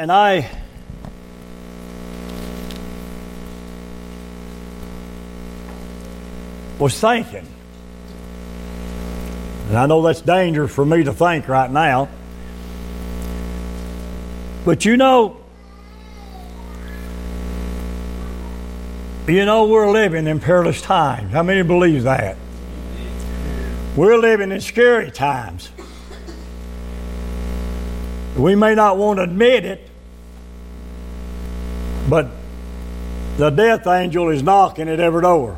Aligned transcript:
and 0.00 0.10
I 0.10 0.50
was 6.78 6.98
thinking, 6.98 7.46
and 9.68 9.76
I 9.76 9.84
know 9.84 10.00
that's 10.00 10.22
dangerous 10.22 10.72
for 10.72 10.86
me 10.86 11.04
to 11.04 11.12
think 11.12 11.48
right 11.48 11.70
now, 11.70 12.08
but 14.64 14.86
you 14.86 14.96
know, 14.96 15.36
you 19.28 19.44
know 19.44 19.66
we're 19.66 19.90
living 19.90 20.26
in 20.26 20.40
perilous 20.40 20.80
times. 20.80 21.30
How 21.30 21.42
many 21.42 21.60
believe 21.60 22.04
that? 22.04 22.38
We're 23.94 24.16
living 24.16 24.50
in 24.50 24.62
scary 24.62 25.10
times. 25.10 25.68
We 28.34 28.54
may 28.54 28.74
not 28.74 28.96
want 28.96 29.18
to 29.18 29.24
admit 29.24 29.66
it, 29.66 29.89
but 32.10 32.28
the 33.36 33.50
death 33.50 33.86
angel 33.86 34.30
is 34.30 34.42
knocking 34.42 34.88
at 34.88 34.98
every 34.98 35.22
door. 35.22 35.56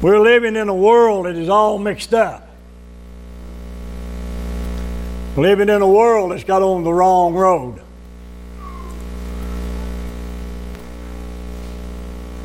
We're 0.00 0.18
living 0.18 0.56
in 0.56 0.68
a 0.68 0.74
world 0.74 1.26
that 1.26 1.36
is 1.36 1.48
all 1.48 1.78
mixed 1.78 2.14
up. 2.14 2.48
Living 5.36 5.68
in 5.68 5.82
a 5.82 5.88
world 5.88 6.32
that's 6.32 6.42
got 6.44 6.62
on 6.62 6.82
the 6.82 6.92
wrong 6.92 7.34
road. 7.34 7.80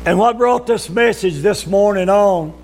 And 0.04 0.18
what 0.18 0.38
brought 0.38 0.66
this 0.66 0.88
message 0.88 1.38
this 1.40 1.66
morning 1.66 2.08
on, 2.08 2.54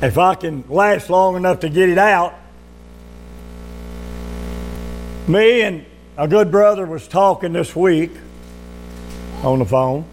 if 0.00 0.16
I 0.16 0.34
can 0.34 0.64
last 0.68 1.10
long 1.10 1.36
enough 1.36 1.60
to 1.60 1.68
get 1.68 1.88
it 1.88 1.98
out, 1.98 2.37
me 5.28 5.62
and 5.62 5.84
a 6.16 6.26
good 6.26 6.50
brother 6.50 6.86
was 6.86 7.06
talking 7.06 7.52
this 7.52 7.76
week 7.76 8.10
on 9.42 9.58
the 9.58 9.64
phone. 9.64 10.04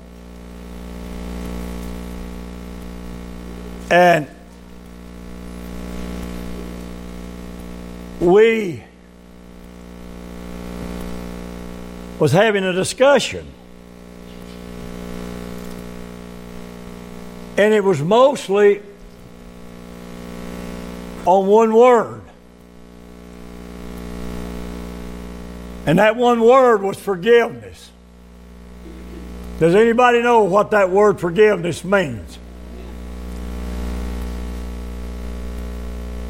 And 3.89 4.27
we 8.19 8.83
was 12.19 12.31
having 12.31 12.63
a 12.63 12.73
discussion. 12.73 13.47
And 17.57 17.73
it 17.73 17.83
was 17.83 18.01
mostly 18.01 18.81
on 21.25 21.47
one 21.47 21.73
word. 21.73 22.21
And 25.85 25.99
that 25.99 26.15
one 26.15 26.41
word 26.41 26.81
was 26.81 26.99
forgiveness. 26.99 27.91
Does 29.59 29.75
anybody 29.75 30.21
know 30.21 30.43
what 30.43 30.71
that 30.71 30.89
word 30.89 31.19
forgiveness 31.19 31.83
means? 31.83 32.39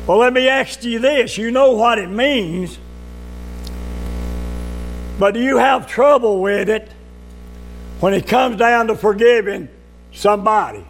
Well, 0.06 0.20
let 0.20 0.34
me 0.34 0.48
ask 0.48 0.84
you 0.84 1.00
this. 1.00 1.38
You 1.38 1.50
know 1.50 1.72
what 1.72 1.98
it 1.98 2.10
means, 2.10 2.78
but 5.18 5.34
do 5.34 5.40
you 5.40 5.58
have 5.58 5.88
trouble 5.88 6.42
with 6.42 6.70
it 6.70 6.92
when 8.02 8.14
it 8.14 8.28
comes 8.28 8.58
down 8.58 8.88
to 8.88 8.96
forgiving 8.96 9.70
somebody? 10.12 10.86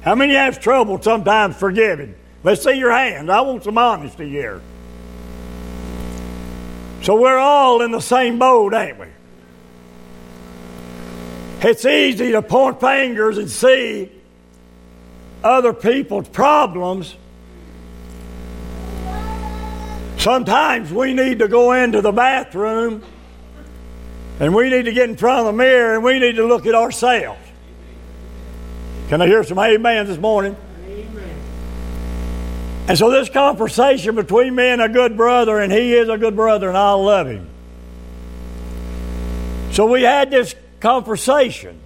How 0.00 0.16
many 0.16 0.34
have 0.34 0.58
trouble 0.58 1.00
sometimes 1.00 1.56
forgiving? 1.56 2.16
Let's 2.42 2.64
see 2.64 2.72
your 2.72 2.90
hands. 2.90 3.30
I 3.30 3.40
want 3.42 3.62
some 3.62 3.78
honesty 3.78 4.28
here. 4.28 4.60
So 7.04 7.20
we're 7.20 7.38
all 7.38 7.82
in 7.82 7.92
the 7.92 8.00
same 8.00 8.38
boat, 8.38 8.74
ain't 8.74 8.98
we? 8.98 9.06
It's 11.60 11.84
easy 11.84 12.32
to 12.32 12.42
point 12.42 12.80
fingers 12.80 13.38
and 13.38 13.50
see 13.50 14.10
other 15.42 15.72
people's 15.72 16.28
problems 16.28 17.14
Sometimes 20.24 20.90
we 20.90 21.12
need 21.12 21.40
to 21.40 21.48
go 21.48 21.72
into 21.72 22.00
the 22.00 22.10
bathroom 22.10 23.02
and 24.40 24.54
we 24.54 24.70
need 24.70 24.86
to 24.86 24.92
get 24.92 25.10
in 25.10 25.18
front 25.18 25.40
of 25.40 25.44
the 25.44 25.52
mirror 25.52 25.96
and 25.96 26.02
we 26.02 26.18
need 26.18 26.36
to 26.36 26.46
look 26.46 26.64
at 26.64 26.74
ourselves. 26.74 27.46
Can 29.10 29.20
I 29.20 29.26
hear 29.26 29.44
some 29.44 29.58
amen 29.58 30.06
this 30.06 30.16
morning? 30.16 30.56
And 32.86 32.98
so, 32.98 33.10
this 33.10 33.30
conversation 33.30 34.14
between 34.14 34.54
me 34.54 34.68
and 34.68 34.82
a 34.82 34.90
good 34.90 35.16
brother, 35.16 35.58
and 35.58 35.72
he 35.72 35.94
is 35.94 36.10
a 36.10 36.18
good 36.18 36.36
brother, 36.36 36.68
and 36.68 36.76
I 36.76 36.92
love 36.92 37.26
him. 37.26 37.48
So, 39.72 39.86
we 39.86 40.02
had 40.02 40.30
this 40.30 40.54
conversation 40.80 41.80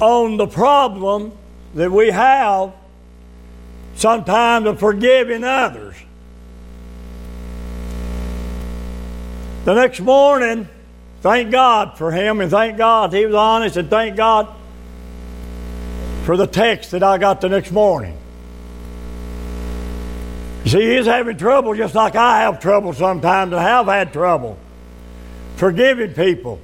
on 0.00 0.36
the 0.36 0.48
problem 0.48 1.32
that 1.74 1.92
we 1.92 2.10
have 2.10 2.72
sometimes 3.94 4.66
of 4.66 4.80
forgiving 4.80 5.44
others. 5.44 5.94
The 9.64 9.74
next 9.74 10.00
morning, 10.00 10.68
thank 11.22 11.52
God 11.52 11.96
for 11.96 12.10
him 12.10 12.40
and 12.40 12.50
thank 12.50 12.76
God 12.76 13.12
he 13.12 13.24
was 13.24 13.34
honest 13.34 13.76
and 13.76 13.88
thank 13.88 14.16
God 14.16 14.48
for 16.24 16.36
the 16.36 16.46
text 16.46 16.90
that 16.90 17.04
I 17.04 17.16
got 17.18 17.40
the 17.40 17.48
next 17.48 17.70
morning. 17.70 18.18
See, 20.66 20.96
he's 20.96 21.06
having 21.06 21.36
trouble 21.36 21.74
just 21.74 21.94
like 21.94 22.16
I 22.16 22.40
have 22.40 22.60
trouble 22.60 22.94
sometimes 22.94 23.52
and 23.52 23.60
have 23.60 23.86
had 23.86 24.12
trouble 24.12 24.58
forgiving 25.56 26.14
people. 26.14 26.58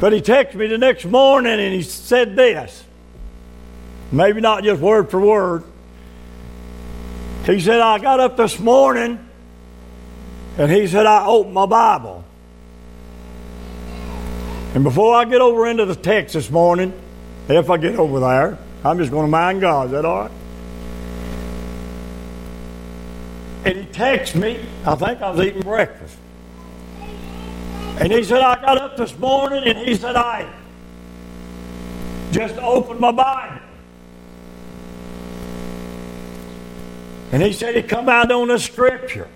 But 0.00 0.12
he 0.12 0.20
texted 0.20 0.54
me 0.54 0.66
the 0.68 0.78
next 0.78 1.04
morning 1.04 1.58
and 1.58 1.74
he 1.74 1.82
said 1.82 2.36
this. 2.36 2.84
Maybe 4.12 4.40
not 4.40 4.62
just 4.62 4.80
word 4.80 5.10
for 5.10 5.20
word. 5.20 5.64
He 7.44 7.60
said, 7.60 7.80
I 7.80 7.98
got 7.98 8.20
up 8.20 8.36
this 8.36 8.58
morning 8.58 9.18
and 10.58 10.70
he 10.70 10.86
said, 10.86 11.06
I 11.06 11.26
opened 11.26 11.54
my 11.54 11.66
Bible. 11.66 12.24
And 14.74 14.84
before 14.84 15.14
I 15.14 15.24
get 15.24 15.40
over 15.40 15.66
into 15.66 15.86
the 15.86 15.96
text 15.96 16.34
this 16.34 16.50
morning, 16.50 16.92
if 17.48 17.70
I 17.70 17.78
get 17.78 17.96
over 17.96 18.20
there, 18.20 18.58
I'm 18.84 18.98
just 18.98 19.10
going 19.10 19.26
to 19.26 19.30
mind 19.30 19.62
God. 19.62 19.86
Is 19.86 19.92
that 19.92 20.04
all 20.04 20.22
right? 20.22 20.30
Texted 23.98 24.36
me, 24.36 24.64
I 24.86 24.94
think 24.94 25.20
I 25.20 25.30
was 25.32 25.44
eating 25.44 25.62
breakfast. 25.62 26.16
And 27.98 28.12
he 28.12 28.22
said, 28.22 28.40
I 28.42 28.54
got 28.60 28.78
up 28.78 28.96
this 28.96 29.18
morning 29.18 29.64
and 29.64 29.76
he 29.76 29.96
said, 29.96 30.14
I 30.14 30.48
just 32.30 32.54
opened 32.58 33.00
my 33.00 33.10
Bible. 33.10 33.60
And 37.32 37.42
he 37.42 37.52
said 37.52 37.74
he 37.74 37.82
come 37.82 38.08
out 38.08 38.30
on 38.30 38.52
a 38.52 38.58
scripture. 38.60 39.26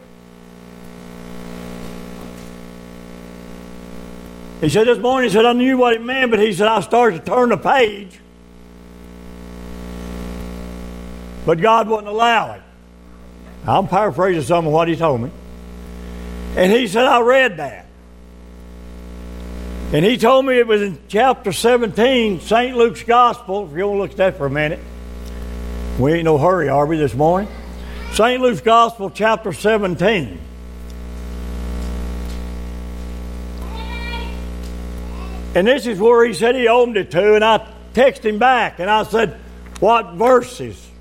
He 4.60 4.68
said 4.68 4.86
this 4.86 4.98
morning, 4.98 5.28
he 5.28 5.34
said, 5.34 5.44
I 5.44 5.54
knew 5.54 5.76
what 5.76 5.94
it 5.94 6.02
meant, 6.04 6.30
but 6.30 6.38
he 6.38 6.52
said, 6.52 6.68
I 6.68 6.82
started 6.82 7.24
to 7.24 7.32
turn 7.32 7.48
the 7.48 7.56
page. 7.56 8.20
But 11.44 11.60
God 11.60 11.88
wouldn't 11.88 12.06
allow 12.06 12.52
it. 12.52 12.62
I'm 13.66 13.86
paraphrasing 13.88 14.42
some 14.42 14.66
of 14.66 14.72
what 14.72 14.88
he 14.88 14.96
told 14.96 15.20
me. 15.20 15.30
And 16.56 16.72
he 16.72 16.88
said, 16.88 17.04
I 17.04 17.20
read 17.20 17.58
that. 17.58 17.86
And 19.92 20.04
he 20.04 20.16
told 20.16 20.46
me 20.46 20.58
it 20.58 20.66
was 20.66 20.82
in 20.82 20.98
chapter 21.08 21.52
17, 21.52 22.40
St. 22.40 22.76
Luke's 22.76 23.02
Gospel. 23.02 23.68
If 23.70 23.76
you 23.76 23.86
want 23.86 23.96
to 23.96 24.02
look 24.02 24.10
at 24.12 24.16
that 24.16 24.36
for 24.36 24.46
a 24.46 24.50
minute. 24.50 24.80
We 25.98 26.14
ain't 26.14 26.24
no 26.24 26.38
hurry, 26.38 26.68
are 26.68 26.86
we, 26.86 26.96
this 26.96 27.14
morning? 27.14 27.50
St. 28.12 28.40
Luke's 28.40 28.62
Gospel, 28.62 29.10
chapter 29.10 29.52
17. 29.52 30.40
And 35.54 35.66
this 35.66 35.86
is 35.86 35.98
where 35.98 36.24
he 36.24 36.32
said 36.32 36.54
he 36.54 36.68
owned 36.68 36.96
it 36.96 37.10
to, 37.10 37.34
and 37.34 37.44
I 37.44 37.66
texted 37.92 38.24
him 38.24 38.38
back 38.38 38.78
and 38.78 38.90
I 38.90 39.02
said, 39.02 39.38
What 39.80 40.14
verses? 40.14 40.91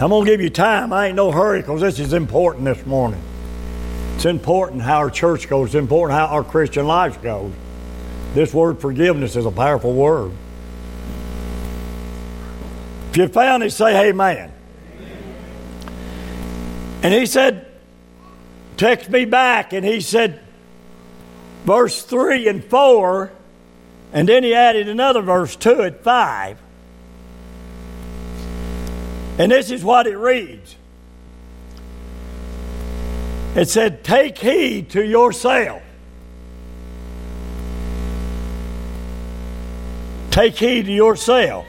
I'm 0.00 0.10
going 0.10 0.24
to 0.24 0.30
give 0.30 0.40
you 0.40 0.50
time. 0.50 0.92
I 0.92 1.06
ain't 1.06 1.16
no 1.16 1.30
hurry 1.30 1.60
because 1.60 1.80
this 1.80 2.00
is 2.00 2.12
important 2.12 2.64
this 2.64 2.84
morning. 2.84 3.22
It's 4.16 4.24
important 4.24 4.82
how 4.82 4.98
our 4.98 5.10
church 5.10 5.48
goes, 5.48 5.68
it's 5.68 5.74
important 5.76 6.18
how 6.18 6.26
our 6.26 6.42
Christian 6.44 6.86
life 6.86 7.22
goes. 7.22 7.52
This 8.34 8.52
word 8.52 8.80
forgiveness 8.80 9.36
is 9.36 9.46
a 9.46 9.50
powerful 9.50 9.92
word. 9.92 10.32
If 13.10 13.16
you 13.16 13.28
found 13.28 13.62
it, 13.62 13.70
say 13.70 14.08
amen. 14.08 14.52
And 17.04 17.14
he 17.14 17.26
said, 17.26 17.66
text 18.76 19.08
me 19.10 19.24
back, 19.24 19.72
and 19.72 19.84
he 19.84 20.00
said, 20.00 20.40
verse 21.64 22.02
3 22.02 22.48
and 22.48 22.64
4, 22.64 23.30
And 24.12 24.28
then 24.28 24.42
he 24.42 24.54
added 24.54 24.88
another 24.88 25.20
verse 25.20 25.54
to 25.56 25.82
it, 25.82 26.02
5. 26.02 26.58
And 29.38 29.50
this 29.50 29.70
is 29.70 29.82
what 29.82 30.06
it 30.06 30.16
reads 30.16 30.76
It 33.56 33.68
said, 33.68 34.04
Take 34.04 34.38
heed 34.38 34.90
to 34.90 35.04
yourself. 35.04 35.82
Take 40.30 40.56
heed 40.56 40.86
to 40.86 40.92
yourself. 40.92 41.66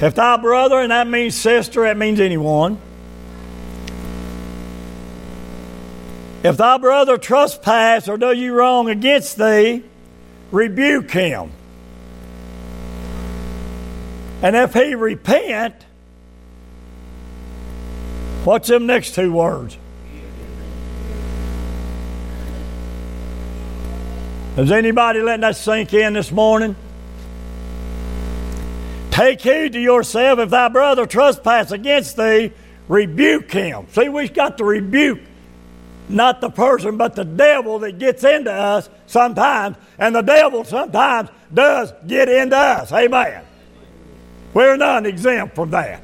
If 0.00 0.14
thy 0.14 0.36
brother, 0.36 0.80
and 0.80 0.90
that 0.90 1.06
means 1.08 1.34
sister, 1.34 1.82
that 1.82 1.96
means 1.96 2.20
anyone. 2.20 2.78
If 6.42 6.58
thy 6.58 6.76
brother 6.76 7.16
trespass 7.16 8.06
or 8.06 8.18
do 8.18 8.32
you 8.32 8.52
wrong 8.52 8.90
against 8.90 9.38
thee, 9.38 9.82
rebuke 10.50 11.10
him. 11.10 11.52
And 14.42 14.54
if 14.54 14.74
he 14.74 14.94
repent, 14.94 15.83
what's 18.44 18.68
them 18.68 18.86
next 18.86 19.14
two 19.14 19.32
words? 19.32 19.76
Is 24.56 24.70
anybody 24.70 25.20
letting 25.20 25.40
that 25.40 25.56
sink 25.56 25.92
in 25.92 26.12
this 26.12 26.30
morning? 26.30 26.76
Take 29.10 29.40
heed 29.40 29.72
to 29.72 29.80
yourself. 29.80 30.38
If 30.38 30.50
thy 30.50 30.68
brother 30.68 31.06
trespass 31.06 31.72
against 31.72 32.16
thee, 32.16 32.52
rebuke 32.86 33.50
him. 33.50 33.86
See, 33.90 34.08
we've 34.08 34.32
got 34.32 34.58
to 34.58 34.64
rebuke 34.64 35.20
not 36.08 36.40
the 36.40 36.50
person, 36.50 36.96
but 36.96 37.16
the 37.16 37.24
devil 37.24 37.80
that 37.80 37.98
gets 37.98 38.22
into 38.22 38.52
us 38.52 38.88
sometimes. 39.06 39.76
And 39.98 40.14
the 40.14 40.22
devil 40.22 40.62
sometimes 40.62 41.30
does 41.52 41.92
get 42.06 42.28
into 42.28 42.56
us. 42.56 42.92
Amen. 42.92 43.44
We're 44.52 44.76
not 44.76 45.04
exempt 45.04 45.56
from 45.56 45.70
that. 45.70 46.03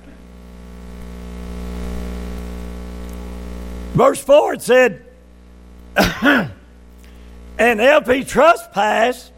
Verse 3.94 4.22
4 4.22 4.54
it 4.54 4.62
said, 4.62 5.04
And 7.60 7.80
if 7.80 8.06
he 8.06 8.24
trespass 8.24 9.30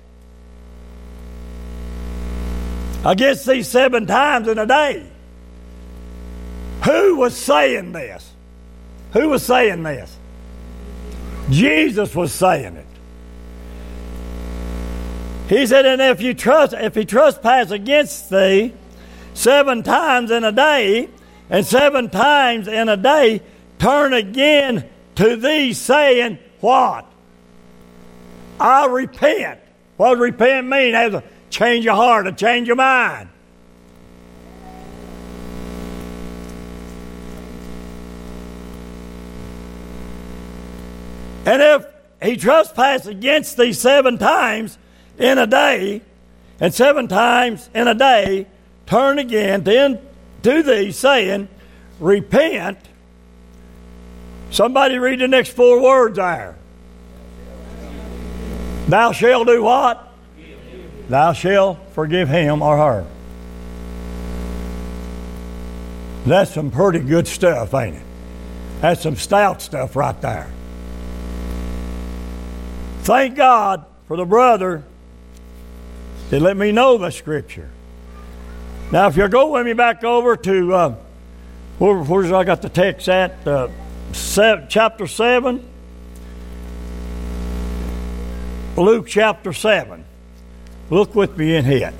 against 3.05 3.47
these 3.47 3.67
seven 3.67 4.07
times 4.07 4.47
in 4.47 4.59
a 4.59 4.67
day, 4.67 5.11
who 6.85 7.17
was 7.17 7.37
saying 7.37 7.93
this? 7.93 8.31
Who 9.13 9.29
was 9.29 9.43
saying 9.45 9.83
this? 9.83 10.17
Jesus 11.51 12.15
was 12.15 12.33
saying 12.33 12.77
it. 12.77 12.87
He 15.49 15.67
said, 15.67 15.85
and 15.85 16.01
if 16.01 16.23
you 16.23 16.35
trust, 16.35 16.73
if 16.73 16.95
he 16.95 17.05
trespass 17.05 17.71
against 17.71 18.31
thee 18.31 18.73
seven 19.35 19.83
times 19.83 20.31
in 20.31 20.45
a 20.45 20.53
day, 20.53 21.09
and 21.51 21.67
seven 21.67 22.09
times 22.09 22.69
in 22.69 22.89
a 22.89 22.97
day, 22.97 23.43
turn 23.83 24.13
again 24.13 24.89
to 25.17 25.37
thee, 25.37 25.73
saying, 25.73 26.39
What? 26.61 27.05
I 28.61 28.87
repent. 28.87 29.61
What 29.97 30.11
does 30.11 30.21
repent 30.21 30.69
mean? 30.69 30.95
Has 30.95 31.15
a 31.15 31.25
change 31.51 31.85
your 31.85 31.97
heart, 31.97 32.29
a 32.29 32.33
change 32.33 32.69
your 32.69 32.77
mind. 32.77 33.29
And 41.45 41.61
if 41.61 41.87
he 42.23 42.37
trespass 42.37 43.07
against 43.07 43.57
thee 43.57 43.73
seven 43.73 44.17
times 44.17 44.79
in 45.19 45.39
a 45.39 45.47
day, 45.49 46.03
and 46.61 46.73
seven 46.73 47.09
times 47.09 47.69
in 47.75 47.89
a 47.89 47.95
day, 47.95 48.47
turn 48.87 49.19
again 49.19 49.65
to, 49.65 50.01
to 50.45 50.63
thee, 50.63 50.93
saying, 50.93 51.49
Repent. 51.99 52.79
Somebody 54.53 54.99
read 54.99 55.19
the 55.21 55.29
next 55.29 55.51
four 55.51 55.81
words 55.81 56.17
there. 56.17 56.57
Thou 58.87 59.13
shalt 59.13 59.47
do 59.47 59.63
what? 59.63 60.13
Thou 61.09 61.33
shalt 61.33 61.79
forgive 61.95 62.29
him 62.29 62.61
or 62.61 62.77
her. 62.77 63.07
That's 66.27 66.53
some 66.53 66.71
pretty 66.71 67.01
good 67.01 67.27
stuff, 67.27 67.73
ain't 67.73 67.97
it? 67.97 68.03
That's 68.83 69.03
some 69.03 69.17
stout 69.17 69.63
stuff 69.63 69.97
right 69.97 70.21
there. 70.21 70.51
Thank 73.05 73.37
God 73.37 73.87
for 74.07 74.19
the 74.19 74.27
brother 74.27 74.85
that 76.29 76.41
let 76.41 76.59
me 76.59 76.73
know 76.73 76.99
the 76.99 77.11
scripture. 77.11 77.71
Now, 78.93 79.09
if 79.09 79.17
you'll 79.17 79.29
go 79.29 79.53
with 79.53 79.65
me 79.65 79.73
back 79.73 80.05
over 80.05 80.37
to 80.37 80.75
uh, 80.75 80.95
where, 81.79 82.03
where's 82.03 82.31
I 82.31 82.45
got 82.45 82.61
the 82.61 82.69
text 82.69 83.09
at? 83.09 83.47
Uh, 83.47 83.69
seven, 84.13 84.67
chapter 84.69 85.07
7. 85.07 85.69
Luke 88.77 89.07
chapter 89.07 89.53
7. 89.53 90.05
Look 90.91 91.15
with 91.15 91.37
me 91.37 91.57
in 91.57 91.65
here. 91.65 91.93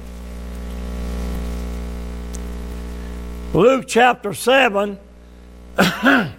Luke 3.55 3.85
chapter 3.87 4.33
7. 4.33 4.99
and 5.79 6.35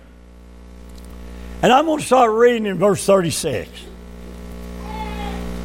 I'm 1.61 1.85
going 1.85 1.99
to 1.99 2.05
start 2.05 2.31
reading 2.31 2.65
in 2.65 2.77
verse 2.77 3.05
36. 3.05 3.69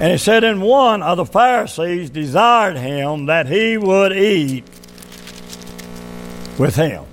And 0.01 0.13
it 0.13 0.21
said, 0.21 0.45
And 0.45 0.63
one 0.63 1.03
of 1.03 1.17
the 1.17 1.27
Pharisees 1.27 2.11
desired 2.11 2.77
him 2.77 3.27
that 3.27 3.49
he 3.49 3.77
would 3.77 4.13
eat 4.13 4.65
with 6.57 6.77
him. 6.77 7.08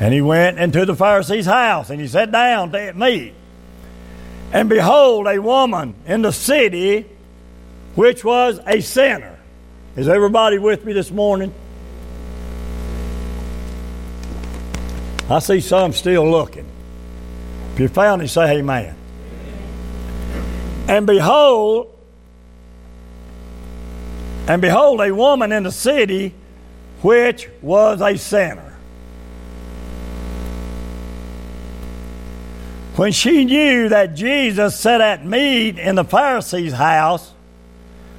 And 0.00 0.14
he 0.14 0.20
went 0.20 0.58
into 0.58 0.84
the 0.84 0.94
Pharisee's 0.94 1.46
house, 1.46 1.90
and 1.90 2.00
he 2.00 2.06
sat 2.06 2.30
down 2.30 2.70
to 2.72 2.92
meat. 2.94 3.34
And 4.52 4.68
behold, 4.68 5.26
a 5.26 5.40
woman 5.40 5.94
in 6.06 6.22
the 6.22 6.32
city 6.32 7.06
which 7.94 8.24
was 8.24 8.60
a 8.66 8.80
sinner. 8.80 9.38
Is 9.96 10.08
everybody 10.08 10.58
with 10.58 10.84
me 10.84 10.92
this 10.92 11.10
morning? 11.10 11.52
I 15.28 15.40
see 15.40 15.60
some 15.60 15.92
still 15.92 16.30
looking. 16.30 16.64
If 17.74 17.80
you 17.80 17.88
found 17.88 18.22
it, 18.22 18.28
say 18.28 18.58
amen. 18.58 18.94
And 20.86 21.06
behold, 21.06 21.94
and 24.46 24.62
behold, 24.62 25.00
a 25.00 25.14
woman 25.14 25.52
in 25.52 25.64
the 25.64 25.72
city 25.72 26.32
which 27.02 27.48
was 27.60 28.00
a 28.00 28.16
sinner. 28.16 28.67
When 32.98 33.12
she 33.12 33.44
knew 33.44 33.90
that 33.90 34.16
Jesus 34.16 34.76
sat 34.76 35.00
at 35.00 35.24
meat 35.24 35.78
in 35.78 35.94
the 35.94 36.02
Pharisee's 36.02 36.72
house, 36.72 37.32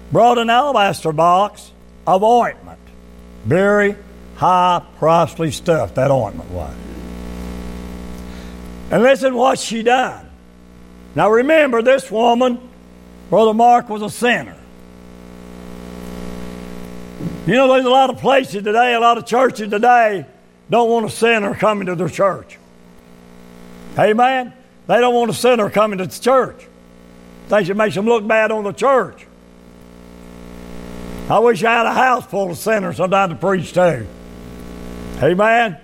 brought 0.10 0.38
an 0.38 0.50
alabaster 0.50 1.12
box 1.12 1.70
of 2.08 2.24
ointment. 2.24 2.80
Very 3.44 3.98
high 4.38 4.82
pricely 4.98 5.52
stuff 5.52 5.96
that 5.96 6.12
ointment 6.12 6.50
was. 6.52 6.74
And 8.90 9.04
listen 9.04 9.36
what 9.36 9.60
she 9.60 9.84
done. 9.84 10.30
Now 11.14 11.30
remember, 11.30 11.82
this 11.82 12.10
woman, 12.10 12.58
Brother 13.30 13.54
Mark, 13.54 13.90
was 13.90 14.02
a 14.02 14.10
sinner. 14.10 14.56
You 17.46 17.56
know, 17.56 17.68
there's 17.68 17.84
a 17.84 17.90
lot 17.90 18.10
of 18.10 18.20
places 18.20 18.64
today, 18.64 18.94
a 18.94 19.00
lot 19.02 19.18
of 19.18 19.26
churches 19.26 19.70
today 19.70 20.26
don't 20.70 20.90
want 20.90 21.06
a 21.06 21.10
sinner 21.10 21.54
coming 21.54 21.88
to 21.88 21.96
their 21.96 22.08
church. 22.08 22.58
Amen? 23.98 24.54
They 24.90 25.00
don't 25.00 25.14
want 25.14 25.32
a 25.32 25.34
sinner 25.34 25.70
coming 25.70 26.00
to 26.00 26.08
the 26.08 26.20
church. 26.20 26.68
Thinks 27.48 27.70
it 27.70 27.78
makes 27.78 27.96
them 27.96 28.06
look 28.06 28.28
bad 28.28 28.52
on 28.52 28.66
the 28.66 28.74
church. 28.74 29.26
I 31.30 31.40
wish 31.40 31.64
I 31.64 31.72
had 31.72 31.86
a 31.86 31.94
house 31.94 32.26
full 32.26 32.52
of 32.52 32.58
sinners 32.58 32.98
sometimes 32.98 33.34
to 33.34 33.40
preach 33.40 33.72
to. 33.74 34.06
Amen? 35.24 35.78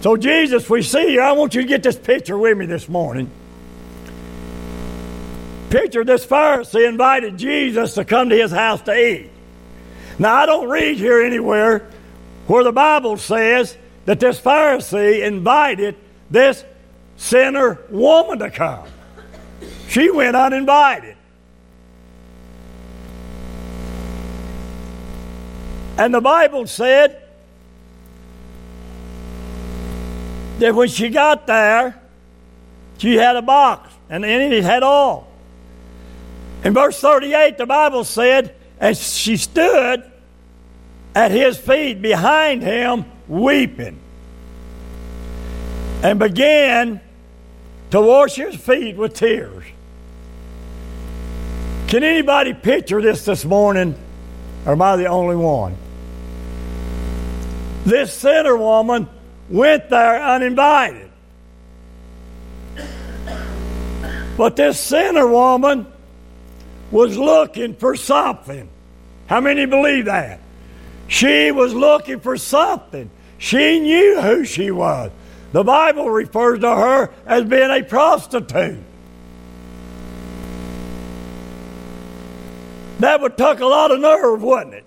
So, 0.00 0.16
Jesus, 0.16 0.68
we 0.68 0.82
see 0.82 1.12
you. 1.12 1.20
I 1.20 1.32
want 1.32 1.54
you 1.54 1.62
to 1.62 1.68
get 1.68 1.82
this 1.82 1.96
picture 1.96 2.36
with 2.36 2.58
me 2.58 2.66
this 2.66 2.88
morning 2.88 3.30
picture 5.74 6.04
this 6.04 6.24
Pharisee 6.24 6.88
invited 6.88 7.36
Jesus 7.36 7.94
to 7.94 8.04
come 8.04 8.28
to 8.28 8.36
his 8.36 8.52
house 8.52 8.80
to 8.82 8.96
eat. 8.96 9.28
Now, 10.20 10.36
I 10.36 10.46
don't 10.46 10.68
read 10.68 10.98
here 10.98 11.20
anywhere 11.20 11.90
where 12.46 12.62
the 12.62 12.70
Bible 12.70 13.16
says 13.16 13.76
that 14.04 14.20
this 14.20 14.40
Pharisee 14.40 15.24
invited 15.24 15.96
this 16.30 16.64
sinner 17.16 17.78
woman 17.90 18.38
to 18.40 18.50
come. 18.50 18.86
She 19.88 20.10
went 20.10 20.36
uninvited. 20.36 21.16
And 25.96 26.12
the 26.12 26.20
Bible 26.20 26.66
said 26.66 27.22
that 30.58 30.74
when 30.74 30.88
she 30.88 31.08
got 31.08 31.46
there, 31.46 32.00
she 32.98 33.14
had 33.16 33.36
a 33.36 33.42
box, 33.42 33.92
and 34.08 34.24
in 34.24 34.52
it 34.52 34.64
had 34.64 34.82
all. 34.82 35.28
In 36.64 36.72
verse 36.74 36.98
38, 36.98 37.58
the 37.58 37.66
Bible 37.66 38.04
said, 38.04 38.54
and 38.80 38.96
she 38.96 39.36
stood 39.36 40.10
at 41.14 41.30
his 41.30 41.58
feet 41.58 42.02
behind 42.02 42.62
him, 42.62 43.04
weeping, 43.28 44.00
and 46.02 46.18
began 46.18 47.00
to 47.90 48.00
wash 48.00 48.34
his 48.34 48.56
feet 48.56 48.96
with 48.96 49.14
tears. 49.14 49.64
Can 51.88 52.02
anybody 52.02 52.54
picture 52.54 53.00
this 53.00 53.24
this 53.24 53.44
morning, 53.44 53.94
or 54.66 54.72
am 54.72 54.82
I 54.82 54.96
the 54.96 55.06
only 55.06 55.36
one? 55.36 55.76
This 57.84 58.12
sinner 58.12 58.56
woman 58.56 59.08
went 59.48 59.90
there 59.90 60.22
uninvited. 60.22 61.10
But 64.36 64.56
this 64.56 64.80
sinner 64.80 65.28
woman 65.28 65.86
was 66.90 67.16
looking 67.16 67.74
for 67.74 67.94
something. 67.94 68.68
How 69.26 69.40
many 69.40 69.66
believe 69.66 70.06
that? 70.06 70.40
She 71.06 71.52
was 71.52 71.74
looking 71.74 72.20
for 72.20 72.36
something. 72.36 73.10
She 73.38 73.80
knew 73.80 74.20
who 74.20 74.44
she 74.44 74.70
was. 74.70 75.10
The 75.54 75.62
Bible 75.62 76.10
refers 76.10 76.58
to 76.62 76.68
her 76.68 77.10
as 77.24 77.44
being 77.44 77.70
a 77.70 77.84
prostitute. 77.84 78.80
That 82.98 83.20
would 83.20 83.36
take 83.36 83.60
a 83.60 83.64
lot 83.64 83.92
of 83.92 84.00
nerve, 84.00 84.42
wouldn't 84.42 84.74
it? 84.74 84.84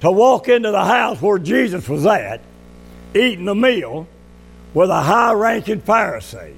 To 0.00 0.10
walk 0.10 0.48
into 0.48 0.70
the 0.70 0.86
house 0.86 1.20
where 1.20 1.38
Jesus 1.38 1.86
was 1.86 2.06
at, 2.06 2.40
eating 3.14 3.46
a 3.46 3.54
meal 3.54 4.08
with 4.72 4.88
a 4.88 5.02
high 5.02 5.34
ranking 5.34 5.82
Pharisee. 5.82 6.54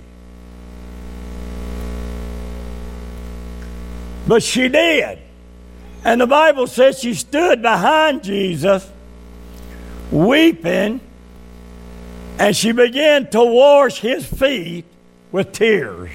But 4.28 4.45
she 4.45 4.68
did. 4.68 5.18
And 6.04 6.21
the 6.21 6.28
Bible 6.28 6.68
says 6.68 7.00
she 7.00 7.14
stood 7.14 7.61
behind 7.61 8.23
Jesus, 8.23 8.88
weeping, 10.12 11.00
and 12.38 12.56
she 12.56 12.72
began 12.72 13.28
to 13.30 13.42
wash 13.42 13.98
his 14.00 14.26
feet 14.26 14.84
with 15.32 15.52
tears. 15.52 16.10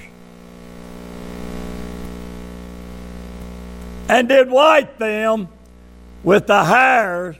And 4.08 4.28
did 4.28 4.50
wipe 4.50 4.98
them 4.98 5.48
with 6.22 6.46
the 6.46 6.64
hairs 6.64 7.36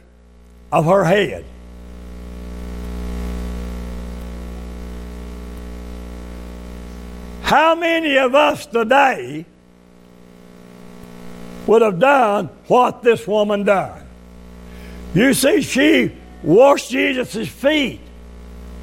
of 0.70 0.86
her 0.86 1.04
head. 1.04 1.44
How 7.42 7.74
many 7.74 8.16
of 8.16 8.34
us 8.34 8.64
today 8.64 9.44
would 11.66 11.82
have 11.82 11.98
done 11.98 12.46
what 12.66 13.02
this 13.02 13.26
woman 13.26 13.64
done. 13.64 14.02
You 15.14 15.34
see, 15.34 15.62
she 15.62 16.12
washed 16.42 16.90
Jesus' 16.90 17.48
feet 17.48 18.00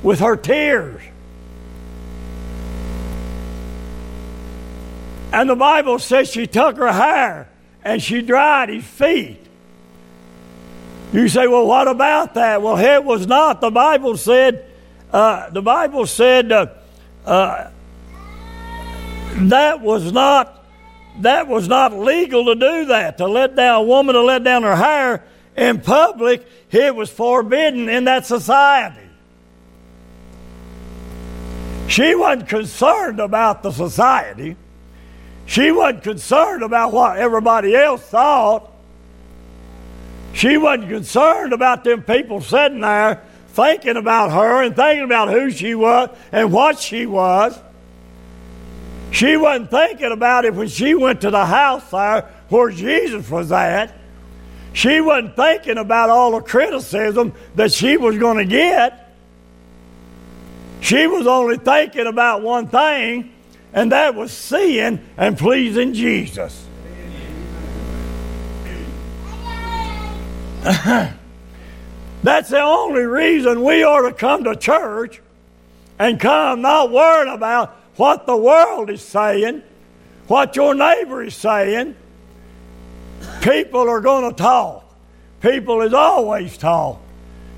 with 0.03 0.19
her 0.19 0.35
tears. 0.35 1.01
And 5.31 5.49
the 5.49 5.55
Bible 5.55 5.99
says 5.99 6.31
she 6.31 6.47
took 6.47 6.77
her 6.77 6.91
hair 6.91 7.49
and 7.83 8.01
she 8.01 8.21
dried 8.21 8.69
his 8.69 8.83
feet. 8.83 9.39
You 11.13 11.27
say, 11.27 11.47
well, 11.47 11.65
what 11.65 11.87
about 11.87 12.35
that? 12.35 12.61
Well, 12.61 12.77
it 12.77 13.03
was 13.03 13.25
not. 13.27 13.61
The 13.61 13.71
Bible 13.71 14.17
said, 14.17 14.65
uh, 15.11 15.49
the 15.49 15.61
Bible 15.61 16.05
said 16.05 16.51
uh, 16.51 16.67
uh, 17.25 17.71
that 19.35 19.81
was 19.81 20.11
not 20.11 20.55
that 21.21 21.47
was 21.47 21.67
not 21.67 21.93
legal 21.93 22.45
to 22.45 22.55
do 22.55 22.85
that. 22.85 23.17
To 23.17 23.27
let 23.27 23.55
down 23.55 23.81
a 23.81 23.83
woman 23.83 24.15
to 24.15 24.21
let 24.21 24.43
down 24.43 24.63
her 24.63 24.75
hair 24.75 25.25
in 25.57 25.81
public, 25.81 26.47
it 26.71 26.95
was 26.95 27.09
forbidden 27.09 27.89
in 27.89 28.05
that 28.05 28.25
society. 28.25 29.08
She 31.89 32.13
wasn't 32.13 32.48
concerned 32.48 33.19
about 33.19 33.63
the 33.63 33.72
society. 33.72 34.55
She 35.48 35.72
wasn't 35.72 36.03
concerned 36.03 36.62
about 36.62 36.93
what 36.93 37.17
everybody 37.17 37.75
else 37.75 38.03
thought. 38.03 38.72
She 40.34 40.58
wasn't 40.58 40.89
concerned 40.89 41.51
about 41.51 41.84
them 41.84 42.03
people 42.03 42.41
sitting 42.41 42.81
there 42.81 43.24
thinking 43.53 43.98
about 43.98 44.31
her 44.31 44.62
and 44.62 44.75
thinking 44.75 45.03
about 45.03 45.29
who 45.29 45.50
she 45.50 45.74
was 45.74 46.15
and 46.31 46.53
what 46.53 46.77
she 46.77 47.08
was. 47.08 47.60
She 49.10 49.36
wasn't 49.36 49.72
thinking 49.72 50.12
about 50.12 50.46
it 50.46 50.53
when 50.53 50.67
she 50.67 50.93
went 50.93 51.22
to 51.22 51.31
the 51.31 51.46
house 51.48 51.89
there 51.89 52.29
where 52.50 52.69
Jesus 52.69 53.27
was 53.31 53.51
at. 53.51 53.96
She 54.74 55.01
wasn't 55.01 55.36
thinking 55.36 55.79
about 55.79 56.12
all 56.12 56.34
the 56.34 56.41
criticism 56.41 57.34
that 57.55 57.74
she 57.74 57.98
was 57.98 58.19
going 58.19 58.38
to 58.38 58.46
get. 58.46 59.08
She 60.81 61.07
was 61.07 61.27
only 61.27 61.57
thinking 61.57 62.07
about 62.07 62.41
one 62.41 62.67
thing, 62.67 63.31
and 63.74 63.91
that 63.91 64.15
was 64.15 64.31
seeing 64.31 65.05
and 65.17 65.38
pleasing 65.38 65.93
Jesus. 65.93 66.65
That's 72.24 72.50
the 72.50 72.62
only 72.62 73.03
reason 73.03 73.63
we 73.63 73.83
ought 73.83 74.07
to 74.09 74.13
come 74.13 74.43
to 74.43 74.55
church 74.55 75.21
and 75.98 76.19
come 76.19 76.62
not 76.62 76.91
worrying 76.91 77.33
about 77.33 77.75
what 77.95 78.25
the 78.25 78.36
world 78.36 78.89
is 78.89 79.01
saying, 79.01 79.62
what 80.27 80.55
your 80.55 80.74
neighbor 80.74 81.24
is 81.24 81.36
saying. 81.36 81.95
People 83.41 83.89
are 83.89 84.00
going 84.01 84.29
to 84.29 84.36
talk. 84.36 84.86
People 85.41 85.81
is 85.81 85.93
always 85.93 86.57
talk. 86.57 87.01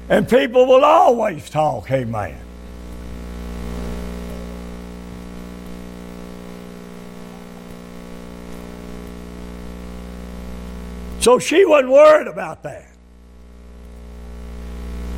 And 0.10 0.28
people 0.28 0.66
will 0.66 0.84
always 0.84 1.50
talk. 1.50 1.90
Amen. 1.92 2.41
So 11.22 11.38
she 11.38 11.66
wasn't 11.66 11.92
worried 11.92 12.28
about 12.28 12.64
that. 12.64 12.88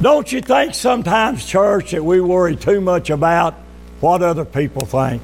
Don't 0.01 0.29
you 0.29 0.41
think 0.41 0.75
sometimes, 0.75 1.45
church, 1.45 1.91
that 1.91 2.03
we 2.03 2.19
worry 2.19 2.57
too 2.57 2.81
much 2.81 3.09
about 3.09 3.53
what 4.01 4.21
other 4.21 4.43
people 4.43 4.85
think. 4.85 5.21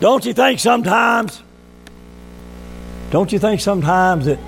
Don't 0.00 0.24
you 0.24 0.32
think 0.32 0.58
sometimes? 0.58 1.40
Don't 3.10 3.30
you 3.32 3.38
think 3.38 3.60
sometimes 3.60 4.26
that 4.26 4.40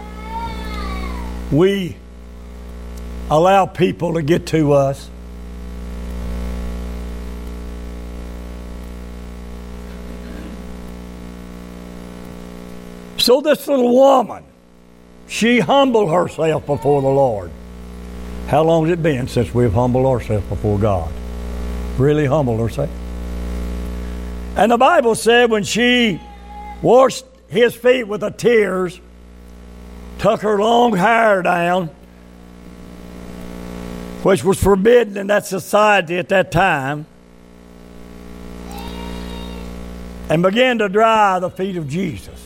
we 1.53 1.97
allow 3.31 3.67
people 3.67 4.15
to 4.15 4.23
get 4.23 4.47
to 4.49 4.73
us? 4.73 5.09
So 13.23 13.41
this 13.41 13.69
little 13.69 13.95
woman, 13.95 14.43
she 15.29 15.61
humbled 15.61 16.11
herself 16.11 16.67
before 16.67 17.01
the 17.03 17.09
Lord. 17.09 17.53
How 18.49 18.65
long 18.65 18.87
has 18.87 18.95
it 18.95 19.03
been 19.03 19.29
since 19.29 19.55
we've 19.55 19.73
humbled 19.73 20.07
ourselves 20.07 20.45
before 20.49 20.77
God? 20.77 21.13
Really 21.99 22.27
humbled 22.27 22.59
ourselves. 22.59 22.91
And 24.57 24.73
the 24.73 24.77
Bible 24.77 25.15
said 25.15 25.51
when 25.53 25.63
she 25.63 26.21
washed 26.83 27.25
his 27.49 27.77
feet 27.77 28.09
with 28.09 28.23
the 28.23 28.31
tears, 28.31 29.01
took 30.19 30.41
her 30.41 30.59
long 30.59 30.97
hair 30.97 31.43
down, 31.43 31.91
which 34.25 34.43
was 34.43 34.61
forbidden 34.61 35.17
in 35.17 35.29
that 35.29 35.47
society 35.47 36.19
at 36.19 36.29
that 36.31 36.51
time, 36.51 37.07
and 40.29 40.43
began 40.43 40.79
to 40.79 40.89
dry 40.89 41.39
the 41.39 41.51
feet 41.51 41.77
of 41.77 41.89
Jesus. 41.89 42.42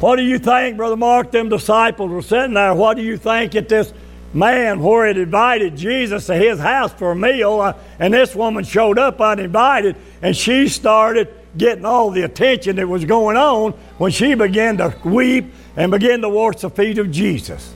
What 0.00 0.16
do 0.16 0.22
you 0.22 0.38
think, 0.38 0.78
Brother 0.78 0.96
Mark? 0.96 1.30
Them 1.30 1.50
disciples 1.50 2.10
were 2.10 2.22
sitting 2.22 2.54
there. 2.54 2.74
What 2.74 2.96
do 2.96 3.02
you 3.02 3.18
think 3.18 3.52
that 3.52 3.68
this 3.68 3.92
man, 4.32 4.80
where 4.80 5.06
had 5.06 5.18
invited 5.18 5.76
Jesus 5.76 6.26
to 6.26 6.34
his 6.34 6.58
house 6.58 6.92
for 6.94 7.12
a 7.12 7.16
meal, 7.16 7.60
uh, 7.60 7.74
and 7.98 8.14
this 8.14 8.34
woman 8.34 8.64
showed 8.64 8.98
up 8.98 9.20
uninvited, 9.20 9.96
and 10.22 10.34
she 10.34 10.68
started 10.68 11.28
getting 11.58 11.84
all 11.84 12.10
the 12.10 12.22
attention 12.22 12.76
that 12.76 12.88
was 12.88 13.04
going 13.04 13.36
on 13.36 13.72
when 13.98 14.10
she 14.10 14.34
began 14.34 14.78
to 14.78 14.96
weep 15.04 15.52
and 15.76 15.90
began 15.90 16.22
to 16.22 16.30
wash 16.30 16.56
the 16.56 16.70
feet 16.70 16.96
of 16.96 17.10
Jesus. 17.10 17.74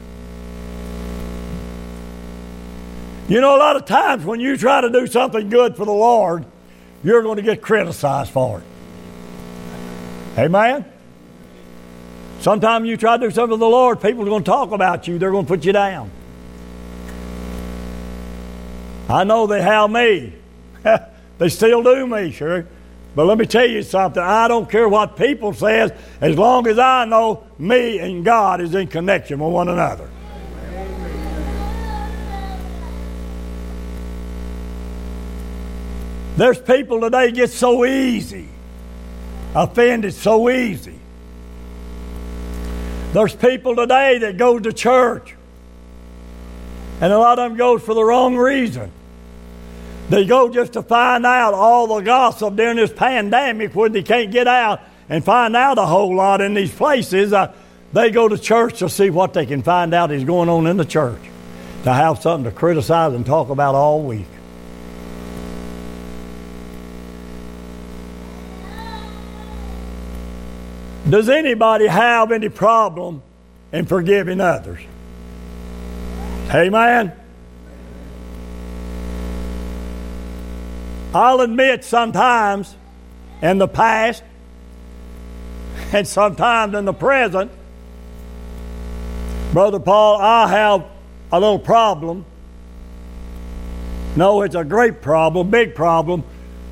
You 3.28 3.40
know, 3.40 3.54
a 3.54 3.58
lot 3.58 3.76
of 3.76 3.84
times 3.84 4.24
when 4.24 4.40
you 4.40 4.56
try 4.56 4.80
to 4.80 4.90
do 4.90 5.06
something 5.06 5.50
good 5.50 5.76
for 5.76 5.84
the 5.84 5.92
Lord, 5.92 6.46
you're 7.02 7.22
going 7.22 7.36
to 7.36 7.42
get 7.42 7.60
criticized 7.60 8.30
for 8.30 8.60
it. 8.60 8.64
Amen? 10.38 10.93
Sometimes 12.44 12.86
you 12.86 12.98
try 12.98 13.16
to 13.16 13.28
do 13.28 13.30
something 13.30 13.54
for 13.54 13.58
the 13.58 13.66
Lord, 13.66 14.02
people 14.02 14.20
are 14.20 14.26
going 14.26 14.44
to 14.44 14.50
talk 14.50 14.70
about 14.70 15.08
you, 15.08 15.18
they're 15.18 15.30
going 15.30 15.46
to 15.46 15.48
put 15.48 15.64
you 15.64 15.72
down. 15.72 16.10
I 19.08 19.24
know 19.24 19.46
they 19.46 19.62
have 19.62 19.90
me. 19.90 20.34
they 21.38 21.48
still 21.48 21.82
do 21.82 22.06
me, 22.06 22.32
sure. 22.32 22.66
But 23.14 23.24
let 23.24 23.38
me 23.38 23.46
tell 23.46 23.64
you 23.64 23.82
something. 23.82 24.22
I 24.22 24.46
don't 24.46 24.70
care 24.70 24.86
what 24.86 25.16
people 25.16 25.54
says 25.54 25.90
as 26.20 26.36
long 26.36 26.66
as 26.66 26.78
I 26.78 27.06
know 27.06 27.44
me 27.58 27.98
and 27.98 28.22
God 28.22 28.60
is 28.60 28.74
in 28.74 28.88
connection 28.88 29.38
with 29.38 29.50
one 29.50 29.70
another. 29.70 30.10
There's 36.36 36.60
people 36.60 37.00
today 37.00 37.32
get 37.32 37.48
so 37.48 37.86
easy, 37.86 38.50
offended 39.54 40.12
so 40.12 40.50
easy. 40.50 41.00
There's 43.14 43.32
people 43.32 43.76
today 43.76 44.18
that 44.18 44.36
go 44.38 44.58
to 44.58 44.72
church, 44.72 45.36
and 47.00 47.12
a 47.12 47.16
lot 47.16 47.38
of 47.38 47.48
them 47.48 47.56
go 47.56 47.78
for 47.78 47.94
the 47.94 48.02
wrong 48.02 48.36
reason. 48.36 48.90
They 50.08 50.24
go 50.24 50.48
just 50.48 50.72
to 50.72 50.82
find 50.82 51.24
out 51.24 51.54
all 51.54 51.86
the 51.86 52.00
gossip 52.00 52.56
during 52.56 52.74
this 52.74 52.92
pandemic 52.92 53.72
when 53.72 53.92
they 53.92 54.02
can't 54.02 54.32
get 54.32 54.48
out 54.48 54.80
and 55.08 55.24
find 55.24 55.54
out 55.54 55.78
a 55.78 55.86
whole 55.86 56.16
lot 56.16 56.40
in 56.40 56.54
these 56.54 56.74
places. 56.74 57.32
Uh, 57.32 57.54
they 57.92 58.10
go 58.10 58.26
to 58.26 58.36
church 58.36 58.80
to 58.80 58.88
see 58.88 59.10
what 59.10 59.32
they 59.32 59.46
can 59.46 59.62
find 59.62 59.94
out 59.94 60.10
is 60.10 60.24
going 60.24 60.48
on 60.48 60.66
in 60.66 60.76
the 60.76 60.84
church, 60.84 61.22
to 61.84 61.92
have 61.92 62.20
something 62.20 62.50
to 62.50 62.58
criticize 62.58 63.14
and 63.14 63.24
talk 63.24 63.48
about 63.48 63.76
all 63.76 64.02
week. 64.02 64.26
Does 71.08 71.28
anybody 71.28 71.86
have 71.86 72.32
any 72.32 72.48
problem 72.48 73.22
in 73.72 73.84
forgiving 73.84 74.40
others? 74.40 74.80
Amen. 76.52 77.12
I'll 81.14 81.40
admit 81.42 81.84
sometimes 81.84 82.74
in 83.42 83.58
the 83.58 83.68
past 83.68 84.22
and 85.92 86.08
sometimes 86.08 86.74
in 86.74 86.86
the 86.86 86.92
present, 86.92 87.52
Brother 89.52 89.78
Paul, 89.78 90.20
I 90.20 90.48
have 90.48 90.84
a 91.30 91.38
little 91.38 91.58
problem. 91.58 92.24
No, 94.16 94.42
it's 94.42 94.54
a 94.54 94.64
great 94.64 95.02
problem, 95.02 95.50
big 95.50 95.74
problem, 95.74 96.24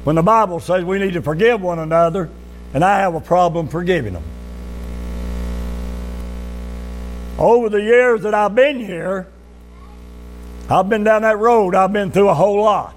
when 0.04 0.16
the 0.16 0.22
Bible 0.22 0.58
says 0.58 0.84
we 0.84 0.98
need 0.98 1.12
to 1.12 1.22
forgive 1.22 1.60
one 1.60 1.78
another 1.78 2.30
and 2.74 2.84
I 2.84 3.00
have 3.00 3.14
a 3.14 3.20
problem 3.20 3.68
forgiving 3.68 4.14
them. 4.14 4.24
Over 7.38 7.68
the 7.68 7.82
years 7.82 8.22
that 8.22 8.34
I've 8.34 8.54
been 8.54 8.80
here, 8.80 9.26
I've 10.68 10.88
been 10.88 11.04
down 11.04 11.22
that 11.22 11.38
road, 11.38 11.74
I've 11.74 11.92
been 11.92 12.10
through 12.10 12.28
a 12.28 12.34
whole 12.34 12.62
lot. 12.62 12.94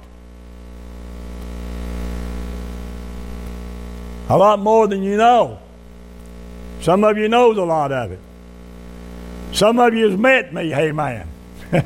A 4.29 4.38
lot 4.38 4.60
more 4.60 4.88
than 4.88 5.03
you 5.03 5.17
know. 5.17 5.60
Some 6.82 7.03
of 7.03 7.17
you 7.17 7.27
knows 7.27 7.58
a 7.58 7.63
lot 7.63 7.91
of 7.91 8.12
it. 8.12 8.20
Some 9.51 9.79
of 9.79 9.94
you 9.94 10.10
has 10.10 10.20
met 10.20 10.53
me, 10.53 10.70
hey 10.70 10.91
man. 10.91 11.27
and 11.72 11.84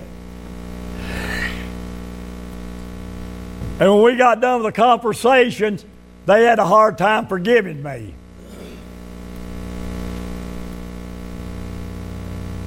when 3.80 4.02
we 4.02 4.16
got 4.16 4.42
done 4.42 4.64
with 4.64 4.74
the 4.74 4.82
conversations, 4.82 5.86
they 6.30 6.44
had 6.44 6.60
a 6.60 6.66
hard 6.66 6.96
time 6.96 7.26
forgiving 7.26 7.82
me. 7.82 8.14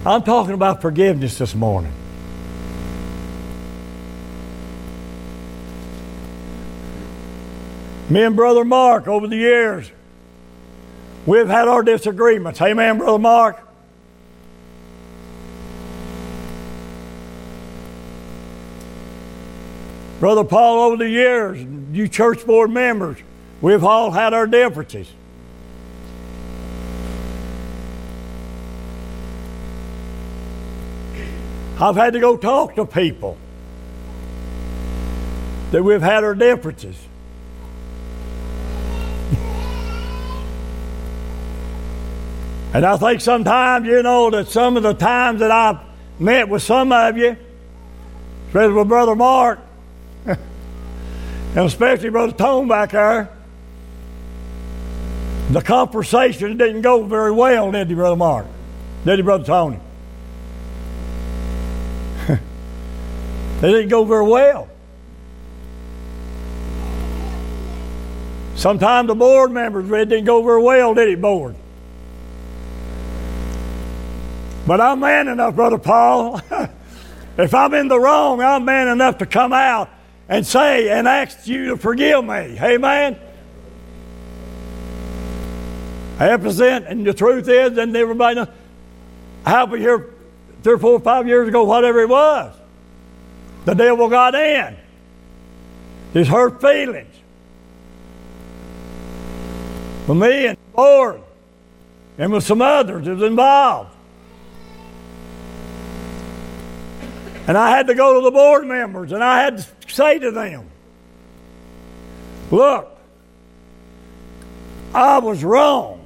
I'm 0.05 0.25
talking 0.25 0.55
about 0.55 0.83
forgiveness 0.83 1.39
this 1.39 1.55
morning. 1.55 1.93
Me 8.11 8.25
and 8.25 8.35
Brother 8.35 8.65
Mark 8.65 9.07
over 9.07 9.29
the 9.29 9.37
years, 9.37 9.89
we've 11.25 11.47
had 11.47 11.69
our 11.69 11.85
disagreements. 11.85 12.59
Man, 12.59 12.99
Brother 12.99 13.21
Mark. 13.21 13.65
Brother 20.19 20.43
Paul, 20.43 20.81
over 20.81 20.97
the 20.97 21.09
years, 21.09 21.65
you 21.93 22.09
church 22.09 22.45
board 22.45 22.71
members, 22.71 23.19
We've 23.63 23.85
all 23.85 24.11
had 24.11 24.35
our 24.35 24.49
differences. 24.49 25.09
I've 31.81 31.95
had 31.95 32.13
to 32.15 32.21
go 32.21 32.37
talk 32.37 32.75
to 32.75 32.85
people 32.85 33.37
that 35.71 35.83
we've 35.83 36.03
had 36.03 36.25
our 36.25 36.35
differences. 36.35 36.97
and 42.75 42.85
I 42.85 42.97
think 42.97 43.21
sometimes, 43.21 43.87
you 43.87 44.03
know, 44.03 44.31
that 44.31 44.49
some 44.49 44.77
of 44.77 44.83
the 44.83 44.93
times 44.93 45.39
that 45.39 45.53
I've 45.53 45.79
met 46.19 46.49
with 46.49 46.63
some 46.63 46.91
of 46.91 47.17
you, 47.17 47.37
especially 48.49 48.75
with 48.75 48.89
Brother 48.89 49.15
Mark, 49.15 49.61
and 50.27 50.37
especially 51.55 52.11
Brother 52.11 52.33
Tone 52.33 52.67
back 52.67 52.91
there, 52.91 53.31
the 55.51 55.61
conversation 55.61 56.57
didn't 56.57 56.83
go 56.83 57.03
very 57.03 57.33
well, 57.33 57.73
did 57.73 57.89
he, 57.89 57.95
Brother 57.95 58.17
Mark? 58.17 58.47
Did 59.05 59.19
he, 59.19 59.23
Brother 59.23 59.45
Tony? 59.45 59.81
it 62.29 62.41
didn't 63.61 63.89
go 63.89 64.05
very 64.05 64.27
well. 64.27 64.69
Sometimes 68.55 69.09
the 69.09 69.15
board 69.15 69.51
members, 69.51 69.91
it 69.91 70.09
didn't 70.09 70.25
go 70.25 70.43
very 70.43 70.63
well, 70.63 70.95
did 70.95 71.09
it, 71.09 71.21
board? 71.21 71.57
But 74.67 74.81
I'm 74.81 75.01
man 75.01 75.29
enough, 75.29 75.57
Brother 75.57 75.79
Paul. 75.79 76.41
if 77.37 77.55
I'm 77.55 77.75
in 77.75 77.89
the 77.89 77.99
wrong, 77.99 78.41
I'm 78.41 78.65
man 78.65 78.89
enough 78.89 79.19
to 79.19 79.27
come 79.27 79.53
out 79.53 79.91
and 80.29 80.47
say 80.47 80.89
and 80.89 81.09
ask 81.09 81.47
you 81.47 81.71
to 81.71 81.77
forgive 81.77 82.25
me. 82.25 82.59
Amen. 82.61 83.19
I 86.31 86.37
present, 86.37 86.87
and 86.87 87.07
the 87.07 87.15
truth 87.15 87.49
is, 87.49 87.77
and 87.79 87.97
everybody 87.97 88.37
knows, 88.37 88.49
half 89.45 89.73
a 89.73 89.79
year, 89.79 90.11
three 90.63 90.79
four 90.79 91.01
five 91.01 91.27
years 91.27 91.49
ago, 91.49 91.65
whatever 91.65 92.01
it 92.01 92.09
was, 92.09 92.55
the 93.65 93.75
devil 93.75 94.09
got 94.09 94.35
in. 94.35 94.77
His 96.13 96.29
hurt 96.29 96.61
feelings. 96.61 97.15
For 100.07 100.15
me 100.15 100.47
and 100.47 100.59
the 100.75 100.81
Lord, 100.81 101.23
and 102.19 102.33
with 102.33 102.45
some 102.45 102.61
others 102.61 103.07
that 103.07 103.15
was 103.15 103.23
involved. 103.23 103.91
And 107.47 107.57
I 107.57 107.71
had 107.71 107.89
to 107.89 107.95
go 107.95 108.21
to 108.21 108.25
the 108.25 108.31
board 108.31 108.67
members 108.67 109.11
and 109.11 109.23
I 109.23 109.43
had 109.43 109.59
to 109.59 109.67
say 109.89 110.19
to 110.21 110.31
them, 110.31 110.71
look, 112.51 112.97
I 114.95 115.19
was 115.19 115.43
wrong. 115.43 116.02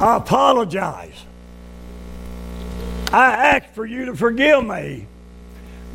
I 0.00 0.16
apologize. 0.16 1.24
I 3.12 3.32
ask 3.32 3.72
for 3.74 3.86
you 3.86 4.06
to 4.06 4.16
forgive 4.16 4.64
me, 4.64 5.06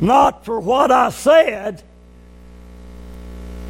not 0.00 0.44
for 0.44 0.58
what 0.58 0.90
I 0.90 1.10
said, 1.10 1.82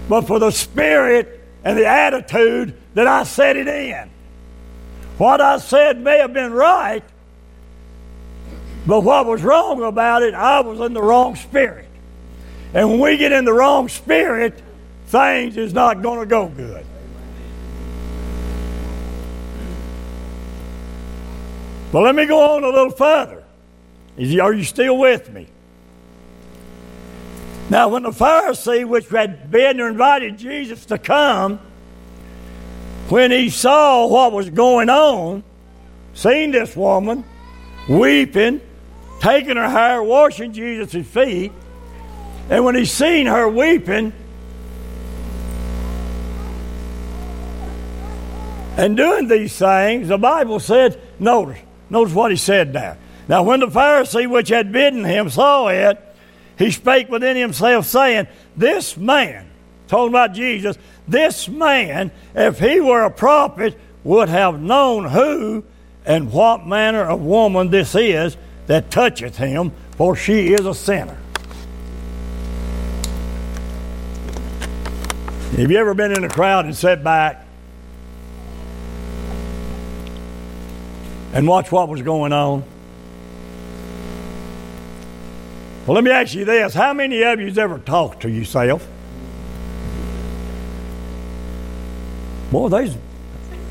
but 0.09 0.23
for 0.23 0.39
the 0.39 0.51
spirit 0.51 1.41
and 1.65 1.77
the 1.77 1.87
attitude 1.87 2.75
that 2.95 3.07
I 3.07 3.25
said 3.25 3.57
it 3.57 3.67
in. 3.67 4.11
What 5.19 5.41
I 5.41 5.59
said 5.59 6.01
may 6.01 6.19
have 6.19 6.33
been 6.33 6.53
right, 6.53 7.03
but 8.87 9.01
what 9.01 9.27
was 9.27 9.43
wrong 9.43 9.83
about 9.83 10.23
it, 10.23 10.33
I 10.33 10.61
was 10.61 10.81
in 10.81 10.95
the 10.95 11.03
wrong 11.03 11.37
spirit. 11.37 11.89
And 12.73 12.89
when 12.89 13.01
we 13.01 13.17
get 13.17 13.33
in 13.33 13.45
the 13.45 13.53
wrong 13.53 13.89
spirit, 13.89 14.63
things 15.09 15.57
is 15.57 15.73
not 15.73 16.03
going 16.03 16.21
to 16.21 16.27
go 16.27 16.47
good. 16.47 16.87
But 21.93 22.03
let 22.03 22.15
me 22.15 22.27
go 22.27 22.57
on 22.57 22.65
a 22.65 22.69
little 22.69 22.91
further. 22.91 23.43
Are 24.17 24.53
you 24.53 24.65
still 24.65 24.99
with 24.99 25.33
me? 25.33 25.49
Now, 27.69 27.89
when 27.89 28.03
the 28.03 28.11
Pharisee, 28.11 28.85
which 28.85 29.09
had 29.09 29.51
been 29.51 29.81
invited 29.81 30.39
Jesus 30.39 30.85
to 30.87 30.99
come, 30.99 31.59
when 33.09 33.31
he 33.31 33.51
saw 33.51 34.07
what 34.07 34.33
was 34.33 34.51
going 34.51 34.89
on, 34.89 35.43
seen 36.15 36.51
this 36.51 36.77
woman 36.77 37.25
weeping, 37.89 38.61
taking 39.21 39.57
her 39.57 39.69
hair, 39.69 40.03
washing 40.03 40.53
Jesus' 40.53 41.07
feet, 41.07 41.53
and 42.49 42.65
when 42.65 42.75
he 42.75 42.85
seen 42.85 43.27
her 43.27 43.49
weeping 43.49 44.13
and 48.77 48.97
doing 48.97 49.29
these 49.29 49.57
things, 49.57 50.09
the 50.09 50.19
Bible 50.19 50.59
said, 50.59 51.01
notice, 51.19 51.59
Notice 51.91 52.15
what 52.15 52.31
he 52.31 52.37
said 52.37 52.73
there. 52.73 52.97
Now, 53.29 53.43
when 53.43 53.61
the 53.61 53.67
Pharisee 53.67 54.29
which 54.29 54.49
had 54.49 54.73
bidden 54.73 55.05
him 55.05 55.29
saw 55.29 55.69
it, 55.69 55.99
he 56.59 56.71
spake 56.71 57.09
within 57.09 57.37
himself, 57.37 57.87
saying, 57.87 58.29
This 58.57 58.97
man, 58.97 59.49
talking 59.89 60.11
about 60.11 60.35
Jesus, 60.35 60.79
this 61.07 61.49
man, 61.49 62.11
if 62.35 62.59
he 62.59 62.81
were 62.81 63.03
a 63.03 63.11
prophet, 63.11 63.79
would 64.05 64.29
have 64.29 64.61
known 64.61 65.09
who 65.09 65.65
and 66.07 66.33
what 66.33 66.67
manner 66.67 67.03
of 67.03 67.21
woman 67.21 67.71
this 67.71 67.95
is 67.95 68.37
that 68.67 68.91
toucheth 68.91 69.37
him, 69.37 69.73
for 69.97 70.17
she 70.17 70.53
is 70.53 70.65
a 70.65 70.75
sinner. 70.75 71.19
Have 75.57 75.71
you 75.71 75.77
ever 75.77 75.95
been 75.95 76.13
in 76.13 76.25
a 76.25 76.29
crowd 76.29 76.65
and 76.65 76.75
sat 76.75 77.05
back 77.05 77.45
and 81.33 81.47
watch 81.47 81.71
what 81.71 81.89
was 81.89 82.03
going 82.03 82.33
on? 82.33 82.65
Well, 85.87 85.95
let 85.95 86.05
me 86.05 86.11
ask 86.11 86.35
you 86.35 86.45
this 86.45 86.75
how 86.75 86.93
many 86.93 87.23
of 87.23 87.41
you 87.41 87.53
ever 87.61 87.79
talked 87.79 88.23
to 88.23 88.31
yourself? 88.31 88.87
Boy, 92.51 92.69
there's. 92.69 92.97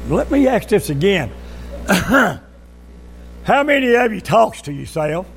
Let 0.09 0.31
me 0.31 0.47
ask 0.47 0.67
this 0.69 0.89
again. 0.89 1.31
how 1.87 3.63
many 3.63 3.93
of 3.93 4.13
you 4.13 4.21
talks 4.21 4.63
to 4.63 4.73
yourself? 4.73 5.27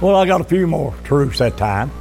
Well, 0.00 0.16
I 0.16 0.26
got 0.26 0.40
a 0.40 0.44
few 0.44 0.66
more 0.66 0.94
truths 1.04 1.38
that 1.38 1.56
time. 1.56 1.92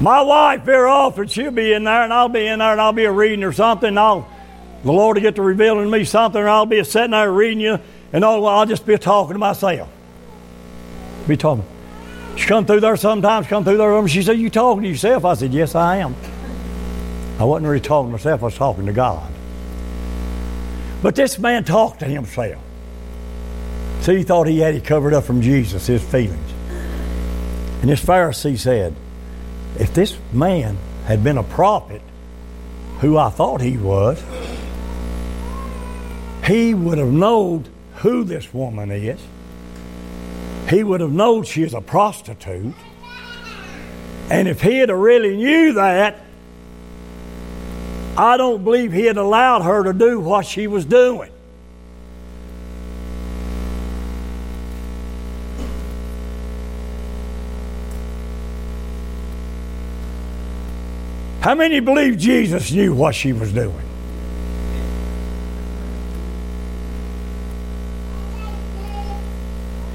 My 0.00 0.22
wife, 0.22 0.62
very 0.62 0.88
often, 0.88 1.28
she'll 1.28 1.50
be 1.50 1.72
in 1.72 1.84
there, 1.84 2.02
and 2.02 2.12
I'll 2.12 2.28
be 2.28 2.46
in 2.46 2.60
there, 2.60 2.72
and 2.72 2.80
I'll 2.80 2.92
be 2.92 3.06
reading 3.06 3.44
or 3.44 3.52
something. 3.52 3.96
I'll, 3.98 4.28
the 4.84 4.92
Lord 4.92 5.16
will 5.16 5.22
get 5.22 5.36
to 5.36 5.42
revealing 5.42 5.86
to 5.86 5.90
me 5.90 6.04
something, 6.04 6.40
and 6.40 6.48
I'll 6.48 6.66
be 6.66 6.84
sitting 6.84 7.12
there 7.12 7.32
reading 7.32 7.60
you, 7.60 7.80
and 8.12 8.24
I'll, 8.24 8.46
I'll 8.46 8.66
just 8.66 8.84
be 8.84 8.96
talking 8.98 9.32
to 9.32 9.38
myself. 9.38 9.88
Be 11.26 11.38
talking. 11.38 11.64
She 12.36 12.46
come 12.46 12.66
through 12.66 12.80
there 12.80 12.96
sometimes, 12.96 13.46
come 13.46 13.64
through 13.64 13.78
there, 13.78 14.08
she 14.08 14.22
said, 14.22 14.38
You 14.38 14.50
talking 14.50 14.82
to 14.82 14.88
yourself? 14.88 15.24
I 15.24 15.34
said, 15.34 15.54
Yes, 15.54 15.74
I 15.74 15.96
am. 15.96 16.14
I 17.38 17.44
wasn't 17.44 17.66
really 17.66 17.80
talking 17.80 18.10
to 18.10 18.12
myself, 18.12 18.42
I 18.42 18.44
was 18.44 18.56
talking 18.56 18.84
to 18.86 18.92
God. 18.92 19.32
But 21.02 21.14
this 21.14 21.38
man 21.38 21.64
talked 21.64 22.00
to 22.00 22.06
himself. 22.06 22.62
See, 24.00 24.18
he 24.18 24.22
thought 24.22 24.46
he 24.46 24.58
had 24.58 24.74
it 24.74 24.84
covered 24.84 25.14
up 25.14 25.24
from 25.24 25.40
Jesus, 25.40 25.86
his 25.86 26.02
feelings. 26.02 26.52
And 27.80 27.88
this 27.88 28.04
Pharisee 28.04 28.58
said, 28.58 28.94
if 29.78 29.94
this 29.94 30.16
man 30.32 30.76
had 31.06 31.24
been 31.24 31.38
a 31.38 31.42
prophet, 31.42 32.02
who 33.00 33.18
I 33.18 33.30
thought 33.30 33.60
he 33.60 33.76
was, 33.76 34.22
he 36.44 36.74
would 36.74 36.98
have 36.98 37.12
known 37.12 37.64
who 37.96 38.22
this 38.24 38.52
woman 38.52 38.90
is. 38.90 39.20
He 40.68 40.84
would 40.84 41.00
have 41.00 41.12
known 41.12 41.44
she 41.44 41.62
is 41.62 41.72
a 41.72 41.80
prostitute. 41.80 42.74
And 44.30 44.48
if 44.48 44.60
he 44.60 44.78
had 44.78 44.90
really 44.90 45.36
knew 45.36 45.72
that, 45.74 46.20
I 48.16 48.36
don't 48.36 48.62
believe 48.62 48.92
he 48.92 49.04
had 49.06 49.16
allowed 49.16 49.62
her 49.62 49.84
to 49.84 49.92
do 49.92 50.20
what 50.20 50.46
she 50.46 50.66
was 50.66 50.84
doing. 50.84 51.30
How 61.40 61.54
many 61.54 61.80
believe 61.80 62.16
Jesus 62.16 62.70
knew 62.72 62.94
what 62.94 63.14
she 63.14 63.32
was 63.32 63.52
doing? 63.52 63.83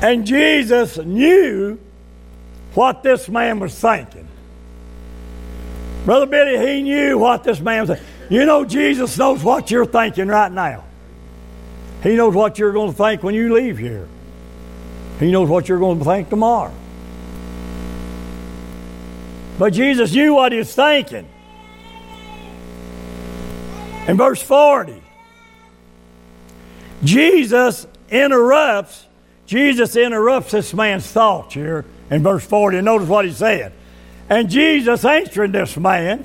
And 0.01 0.25
Jesus 0.25 0.97
knew 0.97 1.79
what 2.73 3.03
this 3.03 3.27
man 3.27 3.59
was 3.59 3.77
thinking. 3.77 4.27
Brother 6.05 6.25
Billy, 6.25 6.57
he 6.57 6.81
knew 6.81 7.17
what 7.17 7.43
this 7.43 7.59
man 7.59 7.81
was 7.81 7.89
thinking. 7.89 8.07
You 8.29 8.45
know, 8.45 8.63
Jesus 8.63 9.17
knows 9.17 9.43
what 9.43 9.69
you're 9.69 9.85
thinking 9.85 10.27
right 10.27 10.51
now. 10.51 10.83
He 12.03 12.15
knows 12.15 12.33
what 12.33 12.57
you're 12.57 12.71
going 12.71 12.91
to 12.91 12.97
think 12.97 13.23
when 13.23 13.35
you 13.35 13.53
leave 13.53 13.77
here. 13.77 14.07
He 15.19 15.31
knows 15.31 15.49
what 15.49 15.67
you're 15.67 15.79
going 15.79 15.99
to 15.99 16.05
think 16.05 16.29
tomorrow. 16.29 16.73
But 19.57 19.73
Jesus 19.73 20.13
knew 20.13 20.35
what 20.35 20.53
he 20.53 20.59
was 20.59 20.73
thinking. 20.73 21.27
In 24.07 24.15
verse 24.15 24.41
40, 24.41 25.03
Jesus 27.03 27.85
interrupts, 28.09 29.05
Jesus 29.49 29.95
interrupts 29.95 30.51
this 30.51 30.75
man's 30.75 31.07
thoughts 31.07 31.55
here 31.55 31.83
in 32.11 32.21
verse 32.21 32.45
40. 32.45 32.77
And 32.77 32.85
notice 32.85 33.09
what 33.09 33.25
he 33.25 33.31
said. 33.31 33.73
And 34.29 34.47
Jesus 34.47 35.03
answering 35.03 35.53
this 35.53 35.75
man 35.75 36.23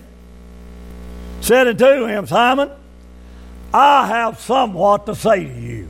said 1.40 1.66
unto 1.66 2.04
him, 2.04 2.26
Simon, 2.26 2.70
I 3.72 4.08
have 4.08 4.38
somewhat 4.40 5.06
to 5.06 5.14
say 5.14 5.42
to 5.42 5.58
you. 5.58 5.88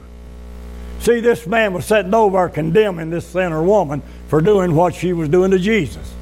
See, 1.01 1.19
this 1.19 1.45
man 1.45 1.73
was 1.73 1.87
sitting 1.87 2.15
over 2.15 2.49
condemning 2.49 3.11
this 3.11 3.27
sinner 3.27 3.65
woman 3.65 4.05
for 4.29 4.41
doing 4.41 4.77
what 4.77 4.95
she 4.95 5.13
was 5.13 5.29
doing 5.29 5.51
to 5.51 5.59
Jesus. 5.59 6.15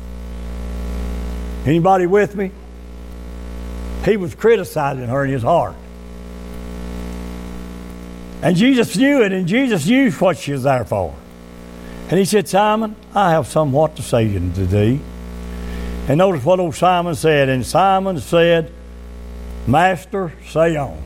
Anybody 1.67 2.07
with 2.07 2.35
me? 2.35 2.53
He 4.07 4.17
was 4.17 4.35
criticizing 4.35 5.09
her 5.09 5.27
in 5.27 5.31
his 5.31 5.43
heart. 5.43 5.77
And 8.43 8.57
Jesus 8.57 8.97
knew 8.97 9.23
it, 9.23 9.33
and 9.33 9.47
Jesus 9.47 9.87
knew 9.87 10.11
what 10.11 10.37
she 10.37 10.53
was 10.53 10.65
there 10.65 10.85
for. 10.85 11.15
And 12.11 12.19
he 12.19 12.25
said, 12.25 12.49
Simon, 12.49 12.97
I 13.15 13.31
have 13.31 13.47
somewhat 13.47 13.97
to 13.97 14.03
say 14.03 14.33
to 14.33 14.67
thee. 14.67 15.01
And 16.09 16.19
notice 16.19 16.45
what 16.45 16.59
old 16.59 16.75
Simon 16.75 17.15
said. 17.15 17.49
And 17.49 17.65
Simon 17.65 18.19
said, 18.19 18.73
Master, 19.69 20.33
say 20.49 20.77
on. 20.77 21.01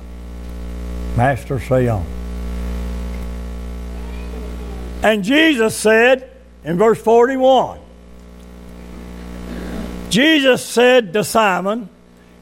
Master, 1.14 1.60
say 1.60 1.88
on. 1.88 2.06
And 5.02 5.22
Jesus 5.22 5.76
said 5.76 6.30
in 6.64 6.78
verse 6.78 7.00
41, 7.00 7.78
Jesus 10.08 10.64
said 10.64 11.12
to 11.12 11.22
Simon, 11.22 11.90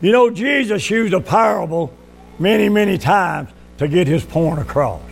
you 0.00 0.12
know, 0.12 0.30
Jesus 0.30 0.88
used 0.88 1.12
a 1.12 1.20
parable 1.20 1.92
many, 2.38 2.68
many 2.68 2.96
times 2.96 3.50
to 3.78 3.88
get 3.88 4.06
his 4.06 4.24
point 4.24 4.60
across. 4.60 5.02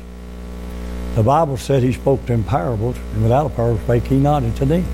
The 1.15 1.23
Bible 1.23 1.57
said 1.57 1.83
he 1.83 1.93
spoke 1.93 2.25
to 2.27 2.33
in 2.33 2.45
parables, 2.45 2.97
and 3.15 3.23
without 3.23 3.47
a 3.47 3.51
parable 3.51 3.81
spake 3.85 4.05
he 4.05 4.17
not 4.17 4.43
unto 4.43 4.65
them. 4.65 4.85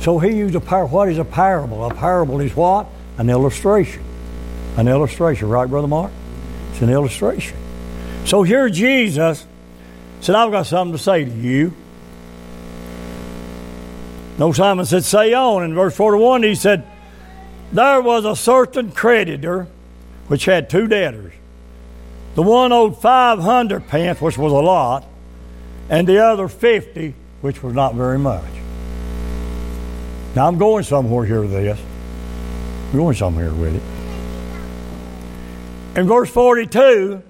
So 0.00 0.18
he 0.18 0.34
used 0.36 0.54
a 0.54 0.60
parable. 0.60 0.96
What 0.96 1.08
is 1.08 1.18
a 1.18 1.24
parable? 1.24 1.84
A 1.84 1.94
parable 1.94 2.40
is 2.40 2.56
what? 2.56 2.86
An 3.18 3.28
illustration. 3.28 4.02
An 4.76 4.88
illustration, 4.88 5.48
right, 5.48 5.68
Brother 5.68 5.88
Mark? 5.88 6.12
It's 6.70 6.80
an 6.80 6.90
illustration. 6.90 7.58
So 8.24 8.42
here 8.42 8.68
Jesus 8.70 9.46
said, 10.20 10.34
I've 10.34 10.50
got 10.50 10.66
something 10.66 10.96
to 10.96 11.02
say 11.02 11.24
to 11.24 11.30
you. 11.30 11.74
No, 14.38 14.52
Simon 14.52 14.86
said, 14.86 15.04
Say 15.04 15.34
on. 15.34 15.64
In 15.64 15.74
verse 15.74 15.94
41, 15.94 16.44
he 16.44 16.54
said, 16.54 16.86
there 17.72 18.00
was 18.00 18.24
a 18.24 18.34
certain 18.34 18.90
creditor 18.90 19.68
which 20.26 20.44
had 20.44 20.68
two 20.68 20.88
debtors. 20.88 21.32
The 22.34 22.42
one 22.42 22.72
owed 22.72 23.00
500 23.00 23.88
pence, 23.88 24.20
which 24.20 24.38
was 24.38 24.52
a 24.52 24.56
lot, 24.56 25.04
and 25.88 26.06
the 26.06 26.24
other 26.24 26.48
50, 26.48 27.14
which 27.40 27.62
was 27.62 27.74
not 27.74 27.94
very 27.94 28.18
much. 28.18 28.44
Now, 30.36 30.46
I'm 30.46 30.58
going 30.58 30.84
somewhere 30.84 31.26
here 31.26 31.40
with 31.40 31.50
this. 31.50 31.78
I'm 32.90 32.98
going 32.98 33.16
somewhere 33.16 33.52
with 33.52 33.74
it. 33.74 33.82
In 35.98 36.06
verse 36.06 36.30
42, 36.30 37.22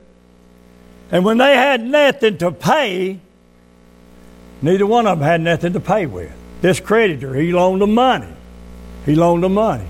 and 1.10 1.24
when 1.24 1.38
they 1.38 1.56
had 1.56 1.82
nothing 1.82 2.36
to 2.38 2.52
pay, 2.52 3.20
neither 4.60 4.86
one 4.86 5.06
of 5.06 5.18
them 5.18 5.26
had 5.26 5.40
nothing 5.40 5.72
to 5.72 5.80
pay 5.80 6.04
with. 6.04 6.30
This 6.60 6.78
creditor, 6.78 7.34
he 7.34 7.52
loaned 7.52 7.80
them 7.80 7.94
money. 7.94 8.32
He 9.06 9.14
loaned 9.14 9.42
them 9.42 9.54
money. 9.54 9.86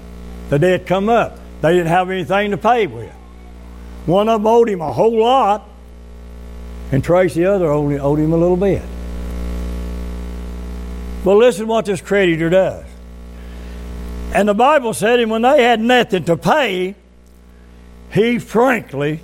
The 0.51 0.61
debt 0.61 0.87
come 0.87 1.09
up. 1.09 1.37
They 1.62 1.73
didn't 1.73 1.88
have 1.88 2.09
anything 2.11 2.53
to 2.53 2.57
pay 2.57 2.87
with. 2.87 3.12
One 4.07 4.29
of 4.29 4.41
them 4.41 4.47
owed 4.47 4.69
him 4.69 4.81
a 4.81 4.93
whole 4.93 5.21
lot, 5.21 5.69
and 6.93 7.03
Trace 7.05 7.35
the 7.35 7.47
other 7.47 7.71
only 7.71 7.99
owed 7.99 8.19
him 8.19 8.33
a 8.33 8.37
little 8.37 8.57
bit. 8.57 8.83
But 11.25 11.37
listen 11.37 11.67
what 11.67 11.85
this 11.85 12.01
creditor 12.01 12.49
does. 12.51 12.87
And 14.33 14.49
the 14.49 14.55
Bible 14.55 14.95
said, 14.95 15.21
and 15.21 15.31
when 15.31 15.43
they 15.43 15.63
had 15.63 15.81
nothing 15.81 16.25
to 16.25 16.37
pay, 16.37 16.95
he 18.13 18.39
frankly 18.39 19.21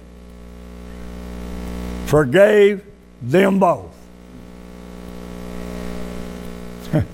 forgave 2.06 2.84
them 3.22 3.58
both. 3.58 3.92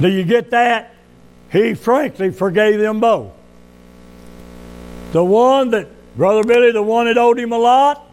Do 0.00 0.08
you 0.08 0.24
get 0.24 0.50
that? 0.50 0.94
he 1.50 1.74
frankly 1.74 2.30
forgave 2.30 2.78
them 2.78 3.00
both. 3.00 3.32
The 5.12 5.24
one 5.24 5.70
that, 5.70 5.88
Brother 6.16 6.44
Billy, 6.44 6.72
the 6.72 6.82
one 6.82 7.06
that 7.06 7.16
owed 7.16 7.38
him 7.38 7.52
a 7.52 7.58
lot, 7.58 8.04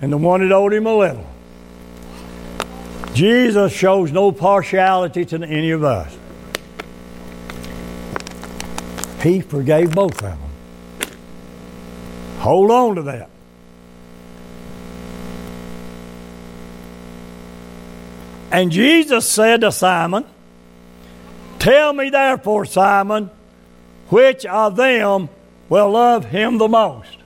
and 0.00 0.12
the 0.12 0.18
one 0.18 0.46
that 0.46 0.54
owed 0.54 0.72
him 0.72 0.86
a 0.86 0.94
little. 0.94 1.26
Jesus 3.14 3.72
shows 3.72 4.12
no 4.12 4.30
partiality 4.30 5.24
to 5.24 5.42
any 5.42 5.70
of 5.70 5.82
us. 5.82 6.14
He 9.22 9.40
forgave 9.40 9.92
both 9.92 10.16
of 10.16 10.20
them. 10.20 10.38
Hold 12.40 12.70
on 12.70 12.96
to 12.96 13.02
that. 13.02 13.30
And 18.52 18.70
Jesus 18.70 19.26
said 19.26 19.62
to 19.62 19.72
Simon, 19.72 20.24
Tell 21.58 21.92
me 21.92 22.10
therefore, 22.10 22.64
Simon, 22.66 23.30
which 24.08 24.46
of 24.46 24.76
them 24.76 25.28
will 25.68 25.90
love 25.90 26.24
him 26.24 26.58
the 26.58 26.68
most? 26.68 27.16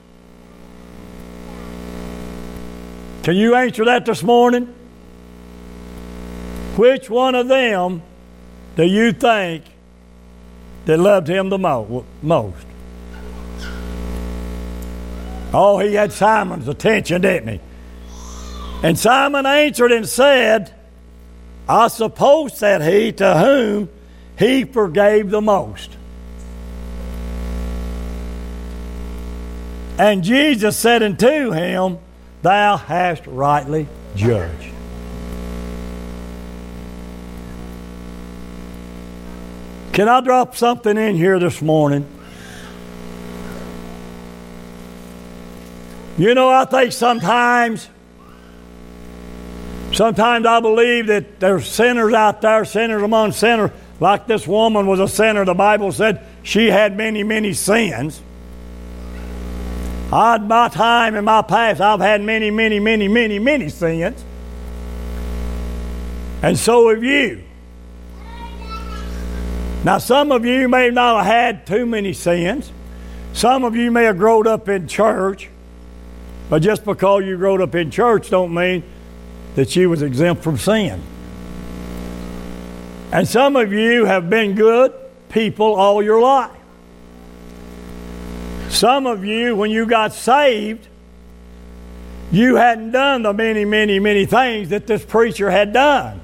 Can 3.23 3.35
you 3.35 3.55
answer 3.55 3.85
that 3.85 4.05
this 4.05 4.23
morning? 4.23 4.73
Which 6.75 7.09
one 7.09 7.35
of 7.35 7.47
them 7.47 8.01
do 8.75 8.83
you 8.83 9.11
think 9.11 9.63
that 10.85 10.97
loved 10.97 11.27
him 11.27 11.49
the 11.49 11.59
mo- 11.59 12.05
most? 12.21 12.65
Oh, 15.53 15.79
he 15.79 15.93
had 15.93 16.13
Simon's 16.13 16.67
attention, 16.67 17.21
didn't 17.21 17.49
he? 17.49 17.59
And 18.83 18.97
Simon 18.97 19.45
answered 19.45 19.91
and 19.91 20.07
said, 20.07 20.73
I 21.67 21.89
suppose, 21.89 22.59
that 22.59 22.81
he, 22.81 23.11
to 23.13 23.37
whom 23.37 23.89
he 24.39 24.63
forgave 24.63 25.29
the 25.29 25.41
most. 25.41 25.95
And 30.01 30.23
Jesus 30.23 30.77
said 30.77 31.03
unto 31.03 31.51
him, 31.51 31.99
Thou 32.41 32.75
hast 32.75 33.27
rightly 33.27 33.87
judged. 34.15 34.73
Can 39.93 40.09
I 40.09 40.21
drop 40.21 40.55
something 40.55 40.97
in 40.97 41.15
here 41.15 41.37
this 41.37 41.61
morning? 41.61 42.07
You 46.17 46.33
know, 46.33 46.49
I 46.49 46.65
think 46.65 46.93
sometimes, 46.93 47.87
sometimes 49.93 50.47
I 50.47 50.61
believe 50.61 51.05
that 51.07 51.39
there's 51.39 51.67
sinners 51.67 52.15
out 52.15 52.41
there, 52.41 52.65
sinners 52.65 53.03
among 53.03 53.33
sinners, 53.33 53.69
like 53.99 54.25
this 54.25 54.47
woman 54.47 54.87
was 54.87 54.99
a 54.99 55.07
sinner. 55.07 55.45
The 55.45 55.53
Bible 55.53 55.91
said 55.91 56.25
she 56.41 56.71
had 56.71 56.97
many, 56.97 57.21
many 57.21 57.53
sins. 57.53 58.19
I, 60.11 60.37
my 60.39 60.67
time 60.67 61.15
in 61.15 61.23
my 61.23 61.41
past, 61.41 61.79
I've 61.79 62.01
had 62.01 62.21
many, 62.21 62.51
many, 62.51 62.79
many, 62.79 63.07
many, 63.07 63.39
many 63.39 63.69
sins. 63.69 64.23
And 66.41 66.57
so 66.57 66.89
have 66.89 67.03
you. 67.03 67.43
Now, 69.83 69.97
some 69.99 70.31
of 70.31 70.45
you 70.45 70.67
may 70.67 70.89
not 70.89 71.25
have 71.25 71.33
had 71.33 71.67
too 71.67 71.85
many 71.85 72.13
sins. 72.13 72.71
Some 73.33 73.63
of 73.63 73.75
you 73.75 73.89
may 73.89 74.03
have 74.03 74.17
grown 74.17 74.47
up 74.47 74.67
in 74.67 74.87
church. 74.87 75.49
But 76.49 76.61
just 76.61 76.83
because 76.83 77.23
you 77.23 77.37
grew 77.37 77.63
up 77.63 77.73
in 77.75 77.89
church 77.91 78.29
don't 78.29 78.53
mean 78.53 78.83
that 79.55 79.75
you 79.75 79.89
was 79.89 80.01
exempt 80.01 80.43
from 80.43 80.57
sin. 80.57 81.01
And 83.13 83.27
some 83.27 83.55
of 83.55 83.71
you 83.71 84.05
have 84.05 84.29
been 84.29 84.55
good 84.55 84.93
people 85.29 85.75
all 85.75 86.03
your 86.03 86.21
life. 86.21 86.51
Some 88.71 89.05
of 89.05 89.25
you, 89.25 89.55
when 89.55 89.69
you 89.69 89.85
got 89.85 90.13
saved, 90.13 90.87
you 92.31 92.55
hadn't 92.55 92.91
done 92.91 93.23
the 93.23 93.33
many, 93.33 93.65
many, 93.65 93.99
many 93.99 94.25
things 94.25 94.69
that 94.69 94.87
this 94.87 95.03
preacher 95.03 95.51
had 95.51 95.73
done. 95.73 96.21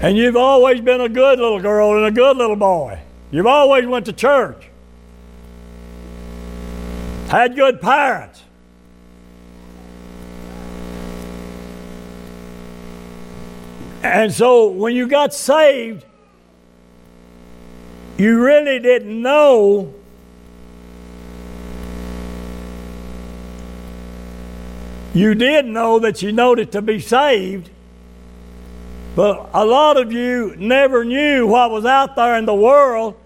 And 0.00 0.16
you've 0.16 0.36
always 0.36 0.80
been 0.80 1.00
a 1.00 1.08
good 1.08 1.40
little 1.40 1.60
girl 1.60 1.96
and 1.96 2.06
a 2.06 2.10
good 2.10 2.36
little 2.36 2.56
boy. 2.56 3.00
You've 3.32 3.46
always 3.46 3.86
went 3.86 4.06
to 4.06 4.12
church. 4.12 4.68
Had 7.28 7.56
good 7.56 7.80
parents. 7.80 8.39
And 14.02 14.32
so 14.32 14.68
when 14.68 14.94
you 14.94 15.06
got 15.08 15.34
saved, 15.34 16.04
you 18.16 18.40
really 18.40 18.78
didn't 18.78 19.20
know 19.22 19.94
you 25.12 25.34
did 25.34 25.66
know 25.66 25.98
that 25.98 26.22
you 26.22 26.30
needed 26.30 26.70
to 26.70 26.80
be 26.82 27.00
saved 27.00 27.70
but 29.16 29.50
a 29.52 29.64
lot 29.64 29.96
of 29.96 30.12
you 30.12 30.54
never 30.56 31.04
knew 31.04 31.46
what 31.46 31.70
was 31.70 31.84
out 31.84 32.14
there 32.16 32.36
in 32.36 32.46
the 32.46 32.54
world, 32.54 33.16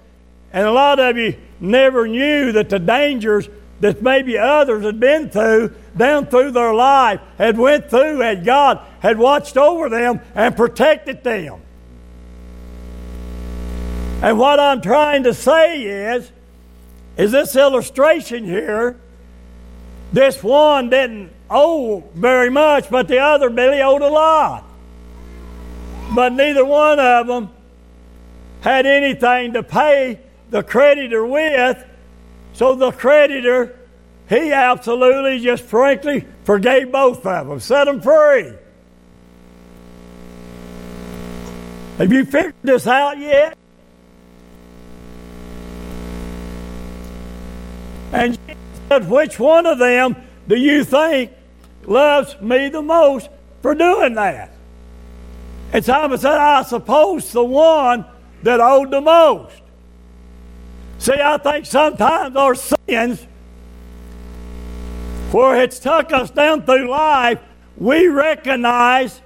and 0.52 0.66
a 0.66 0.72
lot 0.72 0.98
of 0.98 1.16
you 1.16 1.36
never 1.60 2.08
knew 2.08 2.52
that 2.52 2.68
the 2.68 2.78
dangers 2.78 3.48
that 3.80 4.02
maybe 4.02 4.38
others 4.38 4.84
had 4.84 4.98
been 4.98 5.28
through 5.28 5.74
down 5.96 6.26
through 6.26 6.50
their 6.50 6.74
life 6.74 7.20
had 7.38 7.56
went 7.56 7.90
through 7.90 8.20
had 8.20 8.44
God 8.44 8.80
had 9.00 9.18
watched 9.18 9.56
over 9.56 9.88
them 9.88 10.20
and 10.34 10.56
protected 10.56 11.22
them. 11.22 11.60
And 14.22 14.38
what 14.38 14.58
I'm 14.58 14.80
trying 14.80 15.24
to 15.24 15.34
say 15.34 15.82
is, 15.82 16.30
is 17.16 17.32
this 17.32 17.54
illustration 17.54 18.44
here, 18.44 18.98
this 20.12 20.42
one 20.42 20.90
didn't 20.90 21.30
owe 21.50 22.00
very 22.14 22.50
much, 22.50 22.88
but 22.88 23.08
the 23.08 23.18
other 23.18 23.50
Billy 23.50 23.82
owed 23.82 24.02
a 24.02 24.08
lot. 24.08 24.64
But 26.14 26.32
neither 26.32 26.64
one 26.64 26.98
of 26.98 27.26
them 27.26 27.50
had 28.60 28.86
anything 28.86 29.52
to 29.52 29.62
pay 29.62 30.20
the 30.50 30.62
creditor 30.62 31.26
with. 31.26 31.84
So 32.54 32.74
the 32.74 32.92
creditor, 32.92 33.76
he 34.28 34.52
absolutely 34.52 35.40
just 35.40 35.64
frankly 35.64 36.26
forgave 36.44 36.90
both 36.90 37.24
of 37.26 37.48
them, 37.48 37.60
set 37.60 37.84
them 37.84 38.00
free. 38.00 38.52
Have 41.98 42.12
you 42.12 42.24
figured 42.24 42.54
this 42.62 42.86
out 42.86 43.18
yet? 43.18 43.56
And 48.12 48.38
said, 48.88 49.08
Which 49.08 49.38
one 49.38 49.66
of 49.66 49.78
them 49.78 50.16
do 50.48 50.56
you 50.56 50.84
think 50.84 51.32
loves 51.84 52.40
me 52.40 52.68
the 52.68 52.82
most 52.82 53.28
for 53.62 53.74
doing 53.74 54.14
that? 54.14 54.50
And 55.72 55.84
Simon 55.84 56.18
said, 56.18 56.36
I 56.36 56.62
suppose 56.62 57.32
the 57.32 57.44
one 57.44 58.04
that 58.42 58.60
owed 58.60 58.90
the 58.90 59.00
most. 59.00 59.60
See, 60.98 61.12
I 61.12 61.36
think 61.38 61.66
sometimes 61.66 62.36
our 62.36 62.54
sins, 62.54 63.26
where 65.34 65.60
it's 65.60 65.80
took 65.80 66.12
us 66.12 66.30
down 66.30 66.62
through 66.62 66.88
life, 66.88 67.40
we 67.76 68.06
recognize 68.06 69.20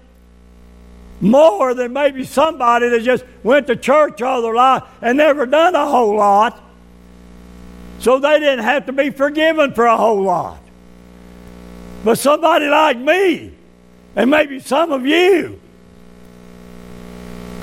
more 1.20 1.74
than 1.74 1.92
maybe 1.92 2.24
somebody 2.24 2.88
that 2.88 3.02
just 3.02 3.24
went 3.42 3.66
to 3.66 3.76
church 3.76 4.22
all 4.22 4.40
their 4.40 4.54
life 4.54 4.84
and 5.02 5.18
never 5.18 5.44
done 5.44 5.74
a 5.74 5.86
whole 5.86 6.16
lot. 6.16 6.58
So 7.98 8.18
they 8.18 8.38
didn't 8.38 8.64
have 8.64 8.86
to 8.86 8.92
be 8.92 9.10
forgiven 9.10 9.74
for 9.74 9.84
a 9.84 9.98
whole 9.98 10.22
lot. 10.22 10.60
But 12.04 12.16
somebody 12.16 12.68
like 12.68 12.96
me, 12.96 13.52
and 14.16 14.30
maybe 14.30 14.60
some 14.60 14.92
of 14.92 15.04
you, 15.04 15.60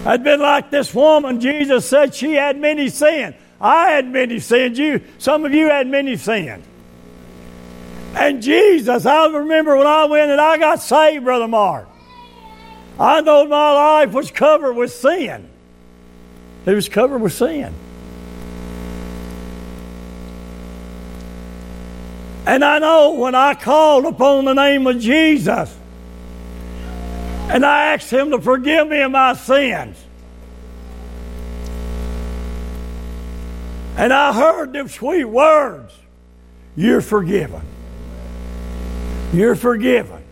I'd 0.06 0.24
been 0.24 0.40
like 0.40 0.70
this 0.70 0.94
woman. 0.94 1.40
Jesus 1.40 1.90
said 1.90 2.14
she 2.14 2.34
had 2.34 2.60
many 2.60 2.90
sins. 2.90 3.34
I 3.60 3.90
had 3.90 4.08
many 4.08 4.38
sins. 4.38 4.78
You, 4.78 5.02
some 5.18 5.46
of 5.46 5.54
you 5.54 5.68
had 5.68 5.88
many 5.88 6.16
sins. 6.16 6.64
And 8.16 8.42
Jesus, 8.42 9.06
I 9.06 9.28
remember 9.28 9.76
when 9.76 9.88
I 9.88 10.06
went 10.06 10.32
and 10.32 10.40
I 10.40 10.58
got 10.58 10.82
saved, 10.82 11.26
Brother 11.26 11.50
Mark. 11.50 11.88
I 12.98 13.20
know 13.20 13.46
my 13.46 13.74
life 13.74 14.14
was 14.14 14.32
covered 14.32 14.74
with 14.74 14.94
sin. 14.94 15.50
It 16.66 16.74
was 16.74 16.88
covered 16.88 17.20
with 17.20 17.34
sin. 17.34 17.74
And 22.48 22.64
I 22.64 22.80
know 22.80 23.16
when 23.16 23.36
I 23.36 23.54
called 23.54 24.06
upon 24.06 24.46
the 24.46 24.54
name 24.54 24.88
of 24.88 25.00
Jesus, 25.00 25.76
and 27.50 27.66
I 27.66 27.94
asked 27.94 28.10
Him 28.10 28.32
to 28.32 28.40
forgive 28.40 28.88
me 28.88 29.02
of 29.02 29.12
my 29.12 29.34
sins. 29.34 29.98
And 33.98 34.14
I 34.14 34.32
heard 34.32 34.74
them 34.74 34.88
sweet 34.88 35.26
words 35.26 35.94
You're 36.78 37.02
forgiven. 37.02 37.75
You're 39.34 39.56
forgiven. 39.56 40.24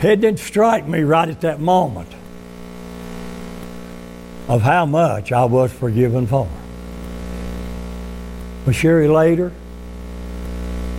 It 0.00 0.20
didn't 0.20 0.38
strike 0.38 0.86
me 0.86 1.00
right 1.00 1.28
at 1.28 1.40
that 1.42 1.60
moment. 1.60 2.10
of 4.48 4.62
how 4.62 4.84
much 4.86 5.32
I 5.32 5.44
was 5.44 5.72
forgiven 5.72 6.26
for. 6.26 6.48
But 8.64 8.74
Sherry, 8.74 9.08
later, 9.08 9.52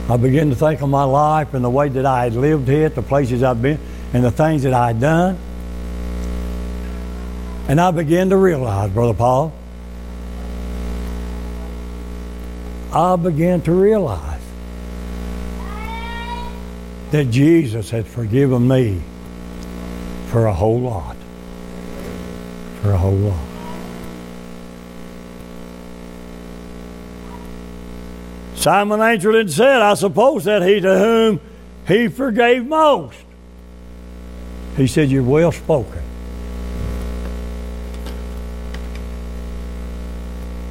I 0.10 0.18
began 0.18 0.50
to 0.50 0.56
think 0.56 0.82
of 0.82 0.90
my 0.90 1.04
life 1.04 1.54
and 1.54 1.64
the 1.64 1.70
way 1.70 1.90
that 1.90 2.06
I 2.06 2.26
had 2.26 2.34
lived 2.34 2.68
here, 2.68 2.90
the 2.90 3.02
places 3.02 3.44
I've 3.44 3.62
been, 3.62 3.80
and 4.14 4.24
the 4.24 4.32
things 4.32 4.64
that 4.64 4.74
I 4.74 4.88
had 4.88 5.00
done. 5.00 5.38
And 7.68 7.82
I 7.82 7.92
began 7.92 8.30
to 8.30 8.38
realize, 8.38 8.92
Brother 8.92 9.16
Paul, 9.16 9.52
I 12.96 13.18
began 13.18 13.60
to 13.64 13.74
realize 13.74 14.40
that 17.12 17.30
Jesus 17.30 17.90
had 17.90 18.08
forgiven 18.08 18.70
me 18.70 19.02
for 20.28 20.46
a 20.46 20.54
whole 20.54 20.80
lot. 20.80 21.18
For 22.82 22.92
a 22.94 22.98
whole 22.98 23.18
lot. 23.18 23.48
Simon 28.56 29.02
Angel 29.02 29.46
said, 29.50 29.82
I 29.82 29.96
suppose 29.96 30.46
that 30.46 30.62
he 30.62 30.80
to 30.80 30.98
whom 30.98 31.42
he 31.86 32.08
forgave 32.08 32.66
most. 32.66 33.18
He 34.78 34.88
said, 34.88 35.12
You're 35.12 35.22
well 35.22 35.52
spoken. 35.52 36.02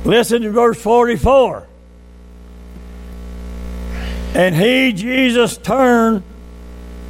Listen 0.07 0.41
to 0.41 0.51
verse 0.51 0.81
44. 0.81 1.69
And 4.35 4.57
he, 4.57 4.92
Jesus, 4.92 5.57
turned, 5.57 6.25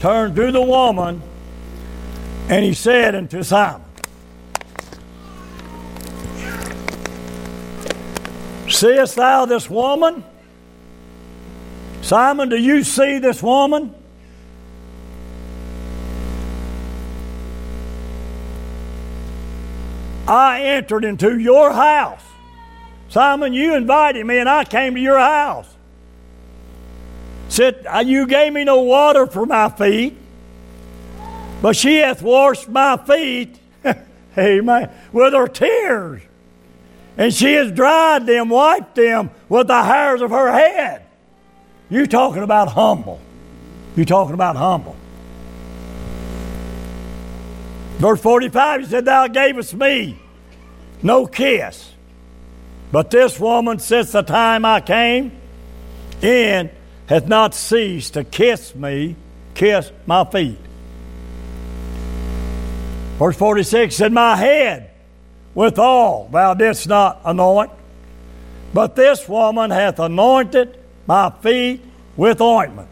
turned 0.01 0.37
to 0.37 0.53
the 0.53 0.61
woman, 0.61 1.23
and 2.51 2.63
he 2.63 2.75
said 2.75 3.15
unto 3.15 3.43
Simon, 3.43 3.81
Seest 8.69 9.17
thou 9.17 9.47
this 9.47 9.71
woman? 9.71 10.23
Simon, 12.03 12.51
do 12.51 12.57
you 12.57 12.85
see 12.85 13.19
this 13.19 13.43
woman? 13.43 13.95
I 20.27 20.63
entered 20.63 21.05
into 21.05 21.39
your 21.39 21.73
house. 21.73 22.21
Simon, 23.09 23.55
you 23.55 23.75
invited 23.75 24.27
me 24.27 24.39
and 24.39 24.49
I 24.49 24.65
came 24.65 24.95
to 24.95 25.01
your 25.01 25.19
house. 25.19 25.74
Said, 27.55 27.87
uh, 27.89 28.01
You 28.05 28.27
gave 28.27 28.53
me 28.53 28.65
no 28.65 28.83
water 28.83 29.29
for 29.29 29.47
my 29.47 29.69
feet, 29.69 30.17
but 31.63 31.77
she 31.77 31.99
hath 31.99 32.21
washed 32.21 32.69
my 32.69 32.97
feet, 32.97 33.57
amen, 34.37 34.91
with 35.13 35.35
her 35.35 35.47
tears. 35.47 36.21
And 37.17 37.33
she 37.33 37.53
has 37.53 37.71
dried 37.71 38.27
them, 38.27 38.49
wiped 38.49 38.97
them 38.97 39.31
with 39.49 39.69
the 39.69 39.85
hairs 39.85 40.21
of 40.21 40.31
her 40.31 40.51
head. 40.51 41.07
You 41.89 42.09
talking 42.09 42.43
about 42.43 42.73
humble. 42.73 43.21
You 43.95 44.05
talking 44.05 44.35
about 44.35 44.57
humble. 44.57 44.97
Verse 47.99 48.21
45, 48.21 48.81
he 48.81 48.87
said, 48.89 49.05
Thou 49.05 49.29
gavest 49.29 49.75
me 49.75 50.19
no 51.05 51.25
kiss. 51.25 51.93
But 52.91 53.13
this 53.13 53.39
woman, 53.39 53.79
since 53.79 54.11
the 54.11 54.23
time 54.23 54.65
I 54.65 54.81
came 54.81 55.31
in, 56.21 56.71
hath 57.07 57.27
not 57.27 57.55
ceased 57.55 58.15
to 58.15 58.25
kiss 58.25 58.75
me, 58.75 59.17
kiss 59.55 59.91
my 60.07 60.25
feet. 60.25 60.59
Verse 63.19 63.37
46 63.37 63.95
said, 63.95 64.13
My 64.13 64.37
head 64.37 64.91
withal 65.55 66.29
thou 66.33 66.55
didst 66.55 66.89
not 66.89 67.21
anoint, 67.25 67.71
but 68.73 68.97
this 68.97 69.29
woman 69.29 69.71
hath 69.71 69.99
anointed 70.01 70.79
my 71.07 71.31
feet 71.43 71.81
with 72.17 72.41
ointment. 72.41 72.89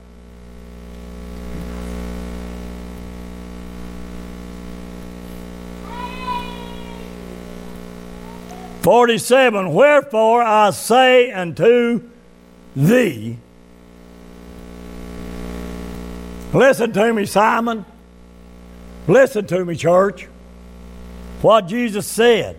Forty-seven. 8.82 9.72
Wherefore 9.72 10.42
I 10.42 10.70
say 10.70 11.30
unto 11.30 12.02
thee, 12.74 13.38
listen 16.52 16.92
to 16.92 17.12
me, 17.12 17.26
Simon. 17.26 17.84
Listen 19.08 19.46
to 19.46 19.64
me, 19.64 19.76
church. 19.76 20.28
What 21.40 21.66
Jesus 21.66 22.06
said. 22.06 22.56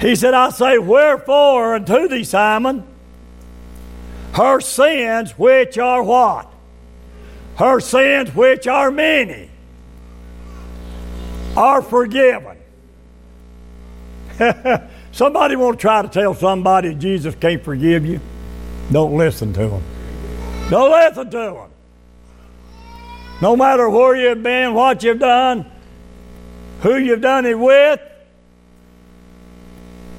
He 0.00 0.16
said, 0.16 0.34
I 0.34 0.50
say, 0.50 0.78
Wherefore 0.78 1.74
unto 1.74 2.08
thee, 2.08 2.24
Simon, 2.24 2.84
her 4.34 4.60
sins 4.60 5.32
which 5.32 5.78
are 5.78 6.02
what? 6.02 6.50
Her 7.56 7.80
sins 7.80 8.34
which 8.34 8.66
are 8.66 8.90
many 8.90 9.50
are 11.56 11.82
forgiven. 11.82 12.56
somebody 15.12 15.56
want 15.56 15.78
to 15.78 15.80
try 15.80 16.02
to 16.02 16.08
tell 16.08 16.34
somebody 16.34 16.94
Jesus 16.94 17.34
can't 17.34 17.62
forgive 17.62 18.06
you? 18.06 18.20
Don't 18.90 19.16
listen 19.16 19.52
to 19.52 19.68
them. 19.68 19.82
Don't 20.70 20.90
listen 20.90 21.30
to 21.30 21.36
them. 21.36 21.71
No 23.42 23.56
matter 23.56 23.90
where 23.90 24.14
you've 24.14 24.40
been, 24.40 24.72
what 24.72 25.02
you've 25.02 25.18
done, 25.18 25.66
who 26.80 26.96
you've 26.96 27.20
done 27.20 27.44
it 27.44 27.58
with, 27.58 28.00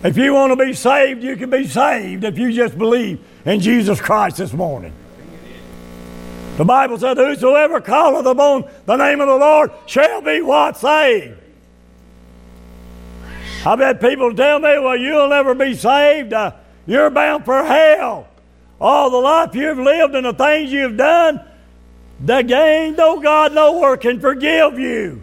if 0.04 0.18
you 0.18 0.34
want 0.34 0.52
to 0.52 0.58
be 0.58 0.74
saved, 0.74 1.24
you 1.24 1.38
can 1.38 1.50
be 1.50 1.66
saved 1.66 2.26
if 2.26 2.38
you 2.38 2.52
just 2.52 2.78
believe 2.78 3.24
in 3.46 3.62
Jesus 3.62 4.02
Christ 4.02 4.38
this 4.38 4.52
morning. 4.52 4.92
The 6.58 6.66
Bible 6.66 6.98
said, 7.00 7.16
Whosoever 7.16 7.80
calleth 7.80 8.26
upon 8.26 8.70
the 8.86 8.98
name 8.98 9.22
of 9.22 9.30
the 9.30 9.38
Lord 9.38 9.72
shall 9.86 10.22
be 10.22 10.42
what? 10.42 10.76
Saved. 10.76 11.40
I've 13.66 13.80
had 13.80 14.02
people 14.02 14.36
tell 14.36 14.60
me, 14.60 14.78
Well, 14.80 14.98
you'll 14.98 15.30
never 15.30 15.56
be 15.56 15.76
saved. 15.76 16.34
Uh, 16.34 16.52
you're 16.86 17.10
bound 17.10 17.46
for 17.46 17.64
hell. 17.64 18.28
All 18.82 19.10
the 19.10 19.18
life 19.18 19.56
you've 19.56 19.80
lived 19.80 20.14
and 20.14 20.26
the 20.26 20.34
things 20.34 20.74
you've 20.74 20.98
done, 20.98 21.40
the 22.24 22.42
gain, 22.42 22.96
no 22.96 23.20
God 23.20 23.54
nowhere 23.54 23.98
can 23.98 24.20
forgive 24.20 24.80
you. 24.80 25.22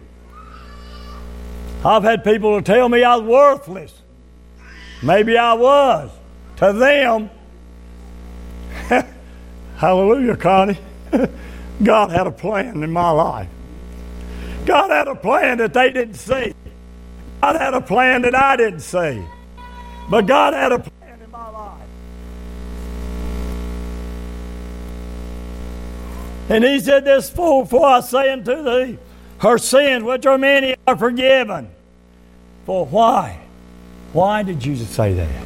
I've 1.83 2.03
had 2.03 2.23
people 2.23 2.61
to 2.61 2.61
tell 2.61 2.87
me 2.89 3.03
I 3.03 3.15
was 3.15 3.25
worthless. 3.25 4.01
Maybe 5.01 5.35
I 5.35 5.53
was 5.53 6.11
to 6.57 6.73
them. 6.73 7.31
Hallelujah, 9.77 10.37
Connie. 10.37 10.77
God 11.83 12.11
had 12.11 12.27
a 12.27 12.31
plan 12.31 12.83
in 12.83 12.91
my 12.91 13.09
life. 13.09 13.49
God 14.65 14.91
had 14.91 15.07
a 15.07 15.15
plan 15.15 15.57
that 15.57 15.73
they 15.73 15.91
didn't 15.91 16.13
see. 16.13 16.53
God 17.41 17.55
had 17.55 17.73
a 17.73 17.81
plan 17.81 18.21
that 18.21 18.35
I 18.35 18.55
didn't 18.55 18.81
see. 18.81 19.23
But 20.07 20.27
God 20.27 20.53
had 20.53 20.71
a 20.71 20.77
plan 20.77 21.00
And 26.51 26.65
he 26.65 26.81
said, 26.81 27.05
This 27.05 27.29
fool, 27.29 27.65
for 27.65 27.85
I 27.85 28.01
say 28.01 28.29
unto 28.29 28.61
thee, 28.61 28.97
her 29.37 29.57
sins, 29.57 30.03
which 30.03 30.25
are 30.25 30.37
many, 30.37 30.75
are 30.85 30.97
forgiven. 30.97 31.69
For 32.65 32.85
why? 32.85 33.39
Why 34.11 34.43
did 34.43 34.59
Jesus 34.59 34.89
say 34.89 35.13
that? 35.13 35.45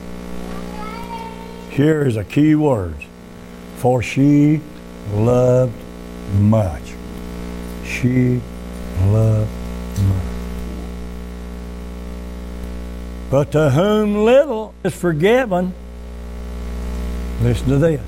Here 1.70 2.08
is 2.08 2.18
a 2.18 2.24
key 2.24 2.56
word. 2.56 2.96
For 3.78 4.02
she 4.02 4.62
loved 5.14 5.76
much. 6.40 6.96
She 7.86 8.42
loved 9.04 9.52
much. 10.08 10.24
But 13.30 13.52
to 13.52 13.70
whom 13.70 14.26
little 14.26 14.74
is 14.84 14.96
forgiven, 14.96 15.72
listen 17.44 17.68
to 17.68 17.78
this. 17.78 18.02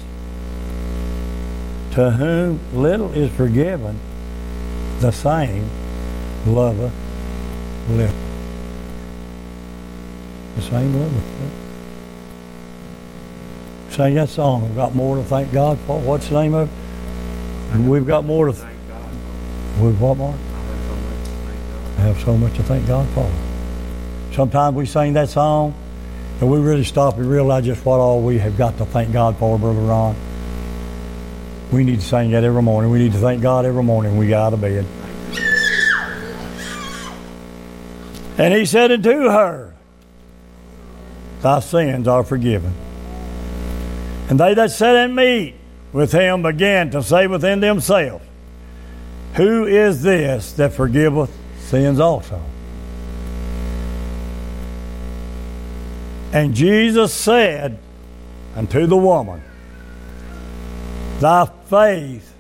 To 1.98 2.12
whom 2.12 2.60
little 2.76 3.12
is 3.14 3.32
forgiven, 3.32 4.00
the 5.00 5.10
same 5.10 5.68
loveth 6.46 6.94
little. 7.90 8.16
The 10.58 10.62
same 10.62 10.94
loveth 10.94 11.12
little. 11.12 11.58
Sing 13.90 14.14
that 14.14 14.30
song. 14.30 14.62
We've 14.62 14.76
got 14.76 14.94
more 14.94 15.16
to 15.16 15.24
thank 15.24 15.52
God 15.52 15.80
for. 15.88 16.00
What's 16.00 16.30
the 16.30 16.40
name 16.40 16.54
of 16.54 16.70
it? 16.70 17.74
And 17.74 17.90
we've 17.90 18.06
got 18.06 18.26
more 18.26 18.46
to 18.46 18.54
thank 18.54 18.78
God. 18.88 19.82
We've 19.82 20.00
what 20.00 20.18
more? 20.18 20.36
I 21.98 22.02
have 22.02 22.20
so 22.20 22.38
much 22.38 22.54
to 22.58 22.64
thank 22.64 22.86
God 22.86 23.10
for. 23.16 23.28
Sometimes 24.36 24.76
we 24.76 24.86
sing 24.86 25.14
that 25.14 25.30
song 25.30 25.74
and 26.42 26.52
we 26.52 26.60
really 26.60 26.84
stop 26.84 27.18
and 27.18 27.28
realize 27.28 27.66
just 27.66 27.84
what 27.84 28.00
all 28.00 28.22
we 28.22 28.38
have 28.38 28.56
got 28.56 28.78
to 28.78 28.86
thank 28.86 29.12
God 29.12 29.36
for, 29.38 29.58
Brother 29.58 29.80
Ron. 29.80 30.27
We 31.72 31.84
need 31.84 32.00
to 32.00 32.06
sing 32.06 32.32
that 32.32 32.44
every 32.44 32.62
morning. 32.62 32.92
We 32.92 33.00
need 33.00 33.12
to 33.12 33.18
thank 33.18 33.42
God 33.42 33.66
every 33.66 33.84
morning 33.84 34.18
we 34.18 34.28
get 34.28 34.40
out 34.40 34.54
of 34.54 34.62
bed. 34.62 34.86
And 38.38 38.54
he 38.54 38.66
said 38.66 38.92
unto 38.92 39.30
her, 39.30 39.74
Thy 41.42 41.60
sins 41.60 42.08
are 42.08 42.24
forgiven. 42.24 42.74
And 44.30 44.40
they 44.40 44.54
that 44.54 44.72
sat 44.72 44.96
at 44.96 45.12
meat 45.12 45.56
with 45.92 46.12
him 46.12 46.44
began 46.44 46.92
to 46.92 47.02
say 47.04 47.28
within 47.28 47.60
themselves, 47.60 48.24
Who 49.36 49.66
is 49.66 50.04
this 50.04 50.54
that 50.54 50.74
forgiveth 50.74 51.32
sins 51.60 52.00
also? 52.00 52.42
And 56.32 56.54
Jesus 56.54 57.14
said 57.14 57.80
unto 58.56 58.86
the 58.86 58.98
woman, 58.98 59.42
Thy 61.20 61.46
faith 61.66 62.34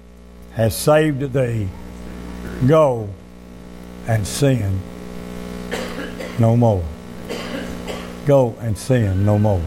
has 0.53 0.75
saved 0.75 1.33
thee. 1.33 1.67
Go 2.67 3.09
and 4.07 4.25
sin 4.27 4.79
no 6.39 6.55
more. 6.55 6.83
Go 8.25 8.55
and 8.59 8.77
sin 8.77 9.25
no 9.25 9.39
more. 9.39 9.61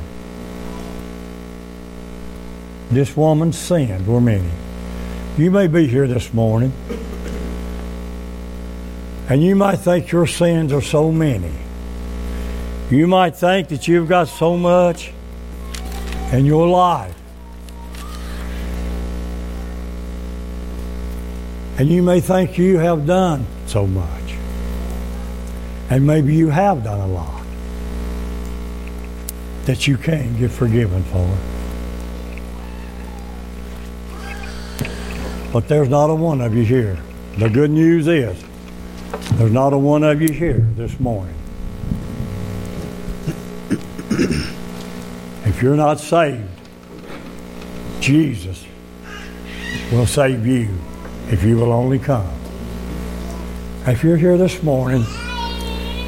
This 2.90 3.16
woman's 3.16 3.58
sins 3.58 4.06
were 4.06 4.20
many. 4.20 4.50
You 5.36 5.50
may 5.50 5.66
be 5.66 5.86
here 5.86 6.06
this 6.06 6.32
morning, 6.32 6.72
and 9.28 9.42
you 9.42 9.56
might 9.56 9.76
think 9.76 10.10
your 10.12 10.26
sins 10.26 10.72
are 10.72 10.82
so 10.82 11.10
many. 11.10 11.52
You 12.90 13.06
might 13.06 13.36
think 13.36 13.68
that 13.68 13.86
you've 13.86 14.08
got 14.08 14.28
so 14.28 14.56
much 14.56 15.12
in 16.32 16.46
your 16.46 16.68
life. 16.68 17.19
And 21.80 21.88
you 21.88 22.02
may 22.02 22.20
think 22.20 22.58
you 22.58 22.76
have 22.76 23.06
done 23.06 23.46
so 23.66 23.86
much. 23.86 24.34
And 25.88 26.06
maybe 26.06 26.34
you 26.34 26.50
have 26.50 26.84
done 26.84 27.00
a 27.00 27.06
lot 27.06 27.42
that 29.64 29.86
you 29.86 29.96
can't 29.96 30.38
get 30.38 30.50
forgiven 30.50 31.02
for. 31.04 31.26
But 35.54 35.68
there's 35.68 35.88
not 35.88 36.10
a 36.10 36.14
one 36.14 36.42
of 36.42 36.54
you 36.54 36.64
here. 36.64 36.98
The 37.38 37.48
good 37.48 37.70
news 37.70 38.06
is 38.08 38.44
there's 39.32 39.50
not 39.50 39.72
a 39.72 39.78
one 39.78 40.04
of 40.04 40.20
you 40.20 40.32
here 40.32 40.68
this 40.76 41.00
morning 41.00 41.34
if 45.46 45.62
you're 45.62 45.76
not 45.76 45.98
saved, 45.98 46.46
Jesus 48.00 48.66
will 49.90 50.06
save 50.06 50.46
you 50.46 50.68
if 51.30 51.44
you 51.44 51.56
will 51.56 51.72
only 51.72 51.98
come. 51.98 52.28
If 53.86 54.02
you're 54.02 54.16
here 54.16 54.36
this 54.36 54.62
morning 54.64 55.04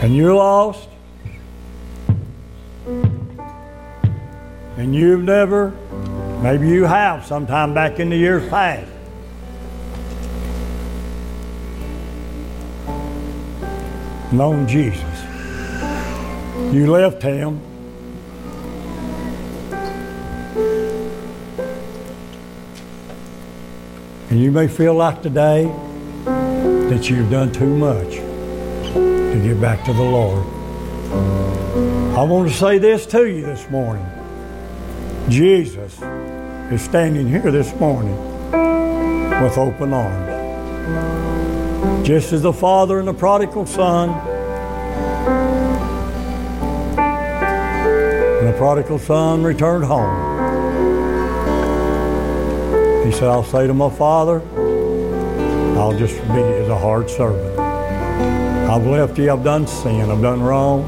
and 0.02 0.16
you're 0.16 0.34
lost 0.34 0.88
and 4.76 4.92
you've 4.92 5.22
never, 5.22 5.70
maybe 6.42 6.68
you 6.68 6.84
have 6.84 7.24
sometime 7.24 7.72
back 7.72 8.00
in 8.00 8.10
the 8.10 8.16
years 8.16 8.48
past, 8.48 8.90
known 14.32 14.66
Jesus. 14.66 15.04
You 16.74 16.90
left 16.90 17.22
him 17.22 17.60
And 24.33 24.41
you 24.41 24.51
may 24.51 24.66
feel 24.66 24.95
like 24.95 25.20
today 25.20 25.64
that 26.24 27.11
you've 27.11 27.30
done 27.30 27.53
too 27.53 27.76
much 27.76 28.14
to 28.14 29.41
get 29.45 29.61
back 29.61 29.85
to 29.85 29.93
the 29.93 30.03
Lord. 30.03 30.43
I 32.16 32.22
want 32.22 32.49
to 32.49 32.55
say 32.55 32.78
this 32.78 33.05
to 33.09 33.26
you 33.26 33.43
this 33.43 33.68
morning. 33.68 34.07
Jesus 35.28 36.01
is 36.72 36.80
standing 36.80 37.28
here 37.28 37.51
this 37.51 37.74
morning 37.74 38.16
with 39.43 39.59
open 39.59 39.93
arms. 39.93 40.30
Just 42.07 42.33
as 42.33 42.41
the 42.41 42.55
father 42.55 43.01
and 43.01 43.09
the 43.09 43.12
prodigal 43.12 43.66
son, 43.66 44.09
and 48.39 48.49
the 48.49 48.55
prodigal 48.57 48.99
son 48.99 49.43
returned 49.43 49.85
home. 49.85 50.41
He 53.05 53.11
said, 53.11 53.24
I'll 53.24 53.42
say 53.42 53.66
to 53.66 53.74
my 53.74 53.90
father, 53.90 54.40
I'll 55.76 55.98
just 55.98 56.16
be 56.28 56.40
as 56.40 56.68
a 56.68 56.78
hard 56.78 57.11
servant. 57.11 57.59
I've 57.59 58.86
left 58.86 59.18
you, 59.18 59.32
I've 59.32 59.42
done 59.42 59.66
sin, 59.66 60.09
I've 60.09 60.22
done 60.22 60.40
wrong. 60.40 60.84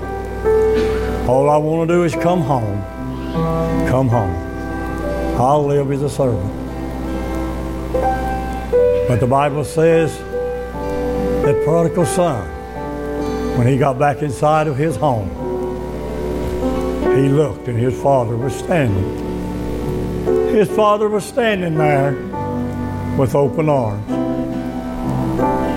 All 1.29 1.51
I 1.51 1.57
want 1.57 1.89
to 1.89 1.95
do 1.95 2.05
is 2.05 2.15
come 2.15 2.41
home. 2.41 2.81
Come 3.89 4.09
home. 4.09 4.33
I'll 5.41 5.67
live 5.67 5.91
as 5.91 6.03
a 6.03 6.09
servant. 6.09 6.53
But 9.09 9.19
the 9.19 9.27
Bible 9.27 9.65
says 9.65 10.17
that 10.19 11.63
prodigal 11.65 12.07
son, 12.07 12.49
when 13.59 13.67
he 13.67 13.77
got 13.77 13.99
back 13.99 14.23
inside 14.23 14.69
of 14.69 14.77
his 14.77 14.95
home, 14.95 15.29
he 17.17 17.29
looked 17.29 17.67
and 17.67 17.77
his 17.77 18.01
father 18.01 18.37
was 18.37 18.55
standing 18.55 19.34
his 20.55 20.69
father 20.69 21.09
was 21.09 21.25
standing 21.25 21.75
there 21.75 22.13
with 23.19 23.35
open 23.35 23.69
arms. 23.69 24.07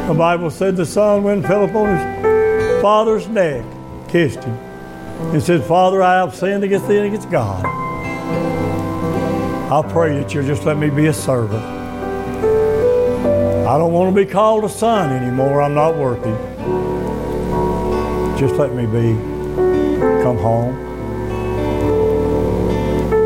The 0.08 0.14
Bible 0.14 0.52
said 0.52 0.76
the 0.78 0.86
son 0.86 1.24
went 1.24 1.40
and 1.40 1.48
fell 1.48 1.66
upon 1.66 1.98
his 1.98 2.82
father's 2.82 3.28
neck, 3.28 3.66
kissed 4.08 4.44
him, 4.44 4.56
and 5.34 5.42
said, 5.42 5.64
Father, 5.64 6.04
I 6.04 6.18
have 6.18 6.36
sinned 6.36 6.64
against 6.64 6.88
thee 6.88 6.98
and 6.98 7.08
against 7.08 7.30
God. 7.32 7.66
I 9.70 9.82
pray 9.92 10.20
that 10.20 10.34
you'll 10.34 10.46
just 10.46 10.64
let 10.64 10.78
me 10.78 10.90
be 10.90 11.08
a 11.08 11.14
servant. 11.14 11.64
I 13.68 13.78
don't 13.78 13.92
want 13.92 14.16
to 14.16 14.26
be 14.26 14.30
called 14.30 14.64
a 14.64 14.70
son 14.70 15.12
anymore. 15.12 15.62
I'm 15.62 15.74
not 15.74 15.98
worthy. 15.98 16.32
Just 18.40 18.56
let 18.56 18.74
me 18.74 18.86
be. 18.86 19.20
Come 20.24 20.38
home. 20.38 20.76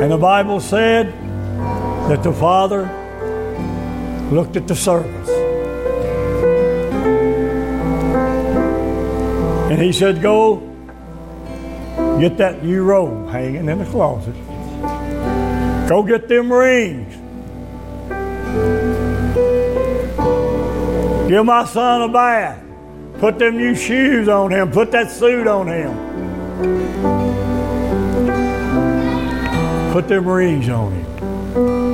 And 0.01 0.11
the 0.11 0.17
Bible 0.17 0.59
said 0.59 1.20
that 2.11 2.23
the 2.23 2.33
Father 2.33 2.81
looked 4.33 4.57
at 4.57 4.67
the 4.67 4.75
servants. 4.75 5.29
And 9.71 9.81
he 9.81 9.93
said, 9.93 10.21
Go 10.21 10.57
get 12.19 12.37
that 12.37 12.65
new 12.65 12.83
robe 12.83 13.29
hanging 13.29 13.69
in 13.69 13.79
the 13.79 13.85
closet. 13.85 14.35
Go 15.87 16.03
get 16.03 16.27
them 16.27 16.51
rings. 16.51 17.13
Give 21.29 21.45
my 21.45 21.63
son 21.63 22.01
a 22.01 22.11
bath. 22.11 22.61
Put 23.19 23.39
them 23.39 23.55
new 23.55 23.73
shoes 23.73 24.27
on 24.27 24.51
him. 24.51 24.69
Put 24.69 24.91
that 24.91 25.09
suit 25.09 25.47
on 25.47 25.69
him. 25.69 25.93
Put 29.93 30.09
them 30.09 30.27
rings 30.27 30.67
on 30.67 30.91
him. 30.91 31.90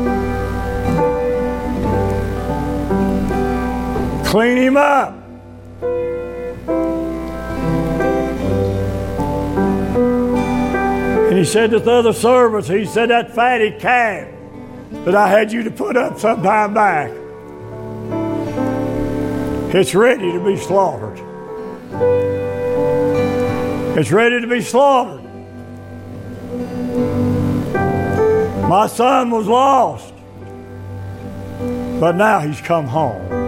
Clean 4.28 4.58
him 4.58 4.76
up. 4.76 5.14
And 11.30 11.38
he 11.38 11.46
said 11.46 11.72
to 11.72 11.80
the 11.80 11.92
other 11.92 12.12
servants, 12.12 12.68
he 12.68 12.86
said, 12.86 13.10
that 13.10 13.34
fatty 13.34 13.72
calf 13.72 14.28
that 15.06 15.16
I 15.16 15.30
had 15.30 15.54
you 15.54 15.64
to 15.64 15.72
put 15.72 15.96
up 15.96 16.20
some 16.20 16.44
time 16.44 16.74
back, 16.74 17.10
it's 19.74 19.96
ready 19.96 20.30
to 20.34 20.44
be 20.44 20.58
slaughtered. 20.58 21.20
It's 23.98 24.12
ready 24.12 24.42
to 24.42 24.48
be 24.48 24.60
slaughtered. 24.60 25.24
My 28.68 28.88
son 28.88 29.32
was 29.32 29.48
lost, 29.48 30.14
but 32.02 32.18
now 32.18 32.40
he's 32.40 32.60
come 32.60 32.88
home. 32.88 33.47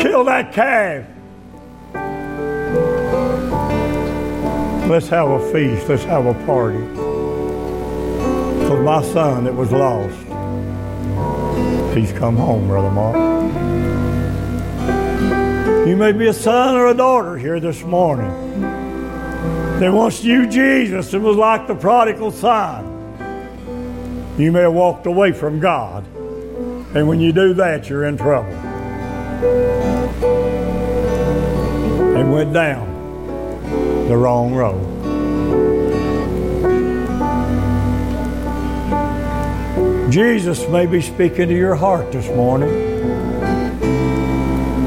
Kill 0.00 0.24
that 0.24 0.52
calf. 0.52 1.04
Let's 4.88 5.08
have 5.08 5.28
a 5.28 5.52
feast. 5.52 5.88
Let's 5.88 6.04
have 6.04 6.26
a 6.26 6.34
party. 6.46 6.78
For 8.68 8.82
my 8.82 9.02
son 9.02 9.44
that 9.44 9.54
was 9.54 9.72
lost, 9.72 10.16
he's 11.96 12.12
come 12.12 12.36
home, 12.36 12.68
Brother 12.68 12.90
Mark. 12.90 13.16
You 15.88 15.96
may 15.96 16.12
be 16.12 16.26
a 16.28 16.32
son 16.32 16.76
or 16.76 16.88
a 16.88 16.94
daughter 16.94 17.36
here 17.36 17.60
this 17.60 17.82
morning 17.82 18.60
that 19.80 19.92
wants 19.92 20.22
you, 20.22 20.46
Jesus, 20.46 21.12
and 21.14 21.24
was 21.24 21.36
like 21.36 21.66
the 21.66 21.74
prodigal 21.74 22.30
son. 22.30 22.84
You 24.38 24.52
may 24.52 24.60
have 24.60 24.74
walked 24.74 25.06
away 25.06 25.32
from 25.32 25.60
God. 25.60 26.04
And 26.94 27.08
when 27.08 27.20
you 27.20 27.32
do 27.32 27.54
that, 27.54 27.88
you're 27.88 28.04
in 28.04 28.16
trouble. 28.16 28.67
And 32.16 32.32
went 32.32 32.52
down 32.52 32.86
the 34.08 34.16
wrong 34.16 34.54
road. 34.54 34.84
Jesus 40.10 40.66
may 40.68 40.86
be 40.86 41.00
speaking 41.02 41.48
to 41.48 41.54
your 41.54 41.74
heart 41.74 42.10
this 42.12 42.26
morning. 42.28 42.70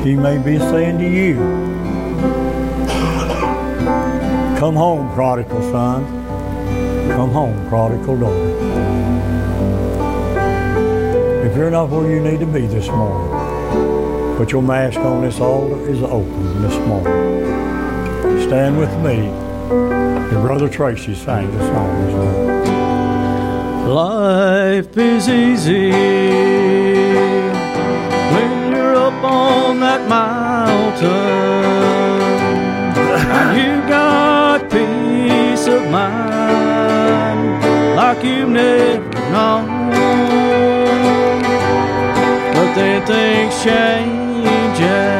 He 0.03 0.15
may 0.15 0.37
be 0.39 0.57
saying 0.57 0.97
to 0.97 1.07
you, 1.07 1.35
Come 4.57 4.75
home, 4.75 5.13
prodigal 5.13 5.61
son. 5.71 6.05
Come 7.11 7.31
home, 7.31 7.67
prodigal 7.69 8.17
daughter. 8.19 8.51
If 11.45 11.55
you're 11.55 11.71
not 11.71 11.89
where 11.89 12.09
you 12.09 12.19
need 12.21 12.39
to 12.39 12.45
be 12.45 12.65
this 12.67 12.87
morning, 12.87 13.40
put 14.41 14.51
your 14.51 14.63
mask 14.63 14.99
on. 15.01 15.21
This 15.21 15.39
altar 15.39 15.87
is 15.87 16.01
open 16.01 16.63
this 16.63 16.75
morning. 16.87 18.47
Stand 18.47 18.75
with 18.79 18.91
me. 19.05 19.27
Your 20.31 20.41
brother 20.41 20.67
Tracy 20.67 21.13
sang 21.13 21.51
the 21.55 21.59
song. 21.67 22.07
Life 23.87 24.97
is 24.97 25.29
easy 25.29 25.91
when 28.33 28.71
you're 28.71 28.95
up 28.95 29.23
on 29.23 29.79
that 29.81 30.09
mountain 30.09 31.11
you 33.55 33.71
got 33.87 34.71
peace 34.71 35.67
of 35.67 35.87
mind 35.91 37.61
like 37.95 38.23
you've 38.23 38.49
never 38.49 39.07
known. 39.33 39.91
But 42.55 42.73
then 42.73 43.05
things 43.05 43.63
change 43.63 44.10
and 44.81 45.10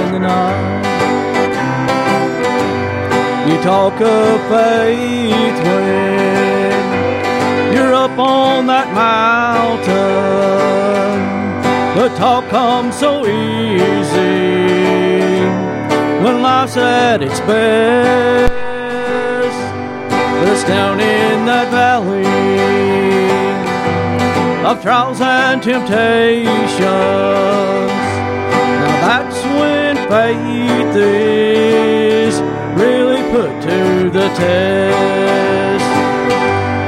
in 0.00 0.12
the 0.12 0.18
night. 0.18 0.86
You 3.48 3.56
talk 3.62 4.00
of 4.00 4.40
faith 4.50 5.58
when 5.66 6.76
you're 7.74 7.94
up 7.94 8.18
on 8.18 8.66
that 8.66 8.88
mountain. 8.92 10.16
The 11.96 12.08
talk 12.16 12.48
comes 12.50 12.96
so 12.98 13.26
easy 13.26 14.36
when 16.22 16.42
life's 16.42 16.76
at 16.76 17.22
its 17.22 17.40
best. 17.40 18.52
But 20.10 20.48
it's 20.48 20.64
down 20.64 21.00
in 21.00 21.46
that 21.46 21.70
valley 21.70 22.26
of 24.66 24.82
trials 24.82 25.20
and 25.20 25.62
temptations. 25.62 26.76
Faith 30.08 30.94
is 30.94 32.40
really 32.80 33.22
put 33.32 33.50
to 33.60 34.08
the 34.08 34.28
test. 34.38 35.84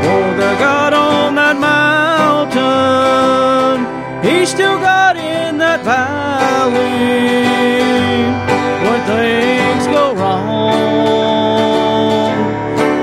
For 0.05 0.37
the 0.37 0.55
God 0.61 0.93
on 0.95 1.35
that 1.35 1.57
mountain, 1.59 2.67
He's 4.23 4.49
still 4.51 4.79
God 4.79 5.17
in 5.17 5.59
that 5.59 5.83
valley. 5.83 7.43
When 8.87 9.01
things 9.11 9.87
go 9.89 10.15
wrong, 10.15 11.19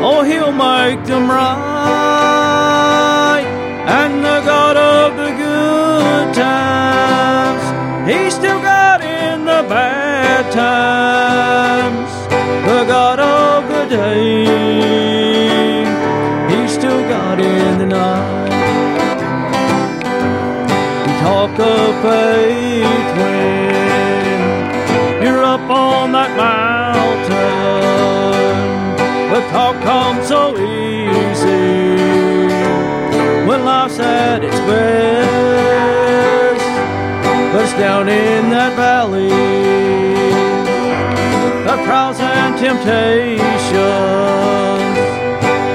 oh, 0.02 0.24
He'll 0.24 0.54
make 0.54 1.04
them 1.06 1.30
right. 1.30 1.65
Times. 10.56 12.12
The 12.66 12.86
God 12.88 13.20
of 13.20 13.68
the 13.68 13.86
day, 13.94 14.46
He's 16.50 16.72
still 16.72 17.02
God 17.10 17.40
in 17.42 17.78
the 17.78 17.86
night. 17.86 18.50
We 21.06 21.12
talk 21.28 21.60
of 21.60 22.02
faith 22.06 23.08
when 23.20 23.74
you're 25.24 25.44
up 25.44 25.70
on 25.70 26.12
that 26.14 26.32
mountain. 26.38 27.36
The 29.34 29.42
talk 29.52 29.76
comes 29.84 30.28
so 30.28 30.56
easy 30.58 31.98
when 33.46 33.60
life's 33.66 34.00
at 34.00 34.44
its 34.44 34.60
best. 34.70 35.36
But 37.52 37.62
it's 37.64 37.74
down 37.74 38.08
in 38.08 38.50
that 38.52 38.74
valley 38.76 38.85
of 41.80 41.86
trials 41.86 42.20
and 42.20 42.58
temptations. 42.58 43.42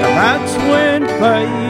And 0.03 0.13
that's 0.17 0.55
when 0.69 1.05
faith 1.19 1.60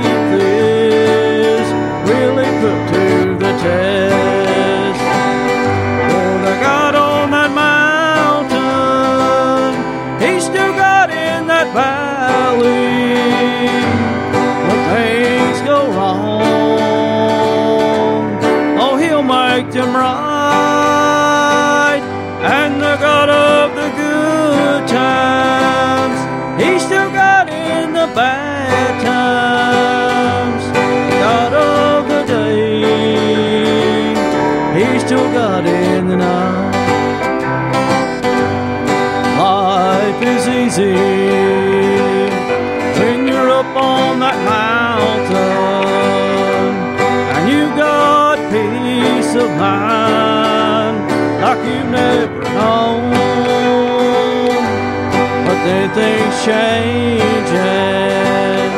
But 55.91 55.99
then 55.99 56.19
things 56.19 56.45
change 56.45 57.51
and 57.51 58.71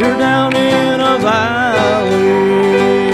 you're 0.00 0.18
down 0.18 0.54
in 0.54 1.00
a 1.00 1.18
valley. 1.18 3.10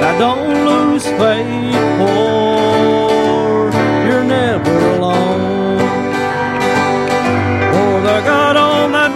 Now 0.00 0.18
don't 0.18 0.64
lose 0.64 1.04
faith, 1.04 1.98
for 1.98 3.70
you're 4.06 4.24
never 4.24 4.78
alone. 4.96 5.78
For 7.72 8.00
the 8.00 8.20
God 8.24 8.56
on 8.56 8.92
that 8.92 9.12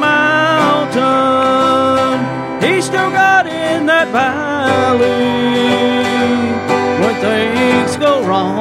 mountain, 1.00 1.08
He's 2.60 2.84
still 2.84 3.10
God 3.10 3.46
in 3.46 3.86
that 3.86 4.08
valley. 4.08 5.06
When 7.00 7.14
things 7.22 7.96
go 7.96 8.22
wrong, 8.26 8.52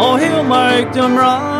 oh, 0.00 0.16
He'll 0.16 0.44
make 0.44 0.92
them 0.94 1.14
right. 1.14 1.57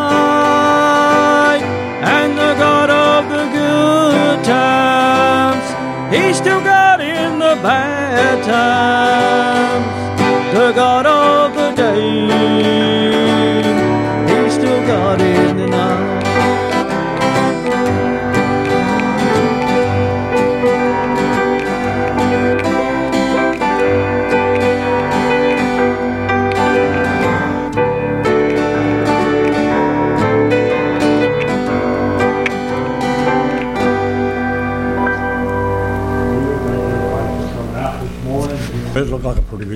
Lord. 10.98 11.06
Oh, 11.06 11.37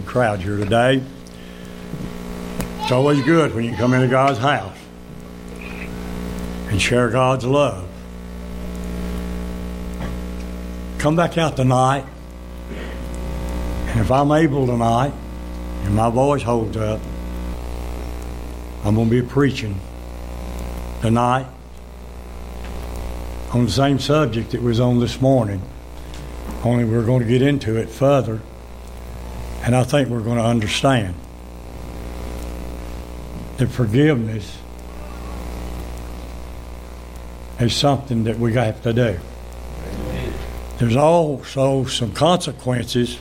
good 0.02 0.10
crowd 0.10 0.40
here 0.40 0.56
today. 0.56 1.02
It's 2.80 2.90
always 2.92 3.22
good 3.22 3.54
when 3.54 3.64
you 3.64 3.74
come 3.76 3.94
into 3.94 4.08
God's 4.08 4.38
house 4.38 4.76
and 6.68 6.80
share 6.80 7.10
God's 7.10 7.44
love. 7.44 7.88
Come 10.98 11.16
back 11.16 11.38
out 11.38 11.56
tonight, 11.56 12.04
and 13.88 14.00
if 14.00 14.10
I'm 14.10 14.32
able 14.32 14.66
tonight, 14.66 15.12
and 15.84 15.94
my 15.94 16.10
voice 16.10 16.42
holds 16.42 16.76
up, 16.76 17.00
I'm 18.84 18.94
going 18.94 19.08
to 19.08 19.22
be 19.22 19.26
preaching 19.26 19.80
tonight 21.00 21.46
on 23.52 23.66
the 23.66 23.70
same 23.70 23.98
subject 23.98 24.54
it 24.54 24.62
was 24.62 24.80
on 24.80 25.00
this 25.00 25.20
morning. 25.20 25.62
Only 26.64 26.84
we're 26.84 27.04
going 27.04 27.22
to 27.22 27.28
get 27.28 27.42
into 27.42 27.76
it 27.76 27.88
further, 27.88 28.40
and 29.62 29.76
I 29.76 29.84
think 29.84 30.08
we're 30.08 30.20
going 30.20 30.38
to 30.38 30.44
understand 30.44 31.14
that 33.58 33.68
forgiveness 33.68 34.58
is 37.60 37.74
something 37.74 38.24
that 38.24 38.38
we 38.38 38.54
have 38.54 38.82
to 38.82 38.92
do. 38.92 39.18
There's 40.78 40.96
also 40.96 41.84
some 41.84 42.12
consequences 42.12 43.16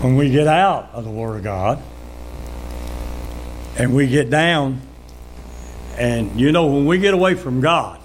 when 0.00 0.16
we 0.16 0.30
get 0.30 0.48
out 0.48 0.90
of 0.92 1.04
the 1.04 1.10
Word 1.10 1.36
of 1.36 1.44
God 1.44 1.80
and 3.78 3.94
we 3.94 4.08
get 4.08 4.30
down. 4.30 4.80
And 5.96 6.40
you 6.40 6.50
know, 6.50 6.66
when 6.66 6.86
we 6.86 6.98
get 6.98 7.14
away 7.14 7.34
from 7.34 7.60
God, 7.60 8.00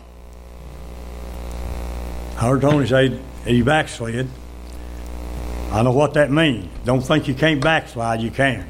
I 2.37 2.47
heard 2.47 2.61
Tony 2.61 2.87
say 2.87 3.19
he 3.45 3.63
backslid. 3.63 4.29
I 5.71 5.83
know 5.83 5.91
what 5.91 6.15
that 6.15 6.29
means. 6.29 6.69
Don't 6.83 7.01
think 7.01 7.29
you 7.29 7.33
can't 7.33 7.61
backslide, 7.61 8.21
you 8.21 8.29
can. 8.29 8.67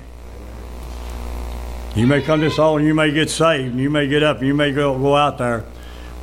You 1.95 2.05
may 2.05 2.21
come 2.21 2.39
this 2.39 2.59
altar 2.59 2.79
and 2.79 2.87
you 2.87 2.93
may 2.93 3.11
get 3.11 3.29
saved 3.29 3.71
and 3.71 3.79
you 3.79 3.89
may 3.89 4.07
get 4.07 4.21
up 4.21 4.37
and 4.37 4.47
you 4.47 4.53
may 4.53 4.71
go, 4.71 4.97
go 4.97 5.15
out 5.15 5.39
there, 5.39 5.65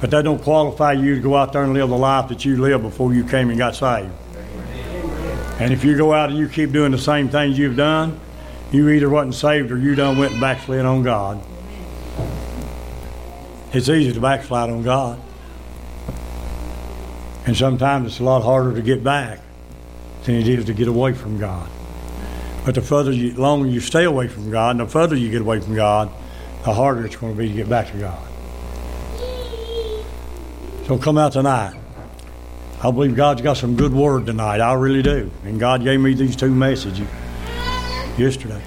but 0.00 0.10
that 0.12 0.22
don't 0.22 0.40
qualify 0.40 0.92
you 0.92 1.16
to 1.16 1.20
go 1.20 1.34
out 1.34 1.52
there 1.52 1.64
and 1.64 1.74
live 1.74 1.88
the 1.88 1.98
life 1.98 2.28
that 2.28 2.44
you 2.44 2.56
lived 2.56 2.84
before 2.84 3.12
you 3.12 3.24
came 3.24 3.50
and 3.50 3.58
got 3.58 3.74
saved. 3.74 4.12
And 5.58 5.72
if 5.72 5.84
you 5.84 5.96
go 5.96 6.12
out 6.12 6.30
and 6.30 6.38
you 6.38 6.48
keep 6.48 6.70
doing 6.70 6.92
the 6.92 6.98
same 6.98 7.28
things 7.28 7.58
you've 7.58 7.76
done, 7.76 8.18
you 8.70 8.88
either 8.88 9.10
wasn't 9.10 9.34
saved 9.34 9.72
or 9.72 9.78
you 9.78 9.96
done 9.96 10.16
went 10.16 10.32
and 10.32 10.40
backslid 10.40 10.84
on 10.84 11.02
God. 11.02 11.42
It's 13.72 13.88
easy 13.88 14.12
to 14.12 14.20
backslide 14.20 14.70
on 14.70 14.84
God. 14.84 15.20
And 17.46 17.56
sometimes 17.56 18.06
it's 18.06 18.20
a 18.20 18.24
lot 18.24 18.42
harder 18.42 18.74
to 18.74 18.82
get 18.82 19.02
back 19.02 19.40
than 20.28 20.36
it 20.36 20.46
is 20.46 20.66
to 20.66 20.74
get 20.74 20.88
away 20.88 21.14
from 21.14 21.38
God. 21.38 21.68
But 22.64 22.74
the 22.74 22.82
further 22.82 23.12
you, 23.12 23.32
longer 23.32 23.66
you 23.66 23.80
stay 23.80 24.04
away 24.04 24.28
from 24.28 24.50
God, 24.50 24.72
and 24.72 24.80
the 24.80 24.86
further 24.86 25.16
you 25.16 25.30
get 25.30 25.40
away 25.40 25.58
from 25.58 25.74
God, 25.74 26.12
the 26.64 26.74
harder 26.74 27.06
it's 27.06 27.16
going 27.16 27.34
to 27.34 27.38
be 27.38 27.48
to 27.48 27.54
get 27.54 27.68
back 27.68 27.90
to 27.92 27.98
God. 27.98 28.28
So 30.86 30.98
come 30.98 31.16
out 31.16 31.32
tonight. 31.32 31.74
I 32.82 32.90
believe 32.90 33.16
God's 33.16 33.40
got 33.40 33.56
some 33.56 33.74
good 33.74 33.94
word 33.94 34.26
tonight. 34.26 34.60
I 34.60 34.74
really 34.74 35.02
do. 35.02 35.30
And 35.44 35.58
God 35.58 35.82
gave 35.82 35.98
me 35.98 36.12
these 36.12 36.36
two 36.36 36.54
messages 36.54 37.08
yesterday. 38.18 38.62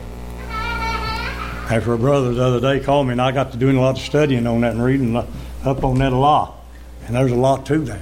After 1.70 1.94
a 1.94 1.98
brother 1.98 2.34
the 2.34 2.44
other 2.44 2.60
day 2.60 2.84
called 2.84 3.06
me, 3.06 3.12
and 3.12 3.22
I 3.22 3.32
got 3.32 3.52
to 3.52 3.58
doing 3.58 3.78
a 3.78 3.82
lot 3.82 3.98
of 3.98 4.02
studying 4.02 4.48
on 4.48 4.62
that 4.62 4.74
and 4.74 4.84
reading 4.84 5.16
up 5.16 5.84
on 5.84 6.00
that 6.00 6.12
a 6.12 6.18
lot. 6.18 6.60
And 7.06 7.16
there's 7.16 7.32
a 7.32 7.36
lot 7.36 7.68
to 7.68 7.78
that. 7.86 8.02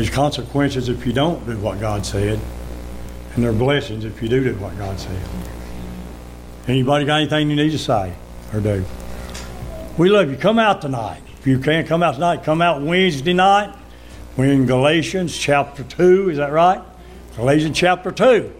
There's 0.00 0.08
consequences 0.08 0.88
if 0.88 1.04
you 1.04 1.12
don't 1.12 1.44
do 1.44 1.58
what 1.58 1.78
God 1.78 2.06
said, 2.06 2.40
and 3.34 3.44
there 3.44 3.50
are 3.50 3.52
blessings 3.52 4.06
if 4.06 4.22
you 4.22 4.30
do 4.30 4.42
do 4.42 4.54
what 4.54 4.78
God 4.78 4.98
said. 4.98 5.22
Anybody 6.66 7.04
got 7.04 7.16
anything 7.16 7.50
you 7.50 7.56
need 7.56 7.72
to 7.72 7.78
say 7.78 8.14
or 8.54 8.60
do? 8.60 8.82
We 9.98 10.08
love 10.08 10.30
you. 10.30 10.38
Come 10.38 10.58
out 10.58 10.80
tonight. 10.80 11.20
If 11.38 11.46
you 11.46 11.58
can't 11.58 11.86
come 11.86 12.02
out 12.02 12.14
tonight, 12.14 12.44
come 12.44 12.62
out 12.62 12.80
Wednesday 12.80 13.34
night. 13.34 13.76
We're 14.38 14.46
in 14.46 14.64
Galatians 14.64 15.36
chapter 15.36 15.84
2, 15.84 16.30
is 16.30 16.38
that 16.38 16.50
right? 16.50 16.80
Galatians 17.36 17.76
chapter 17.76 18.10
2. 18.10 18.54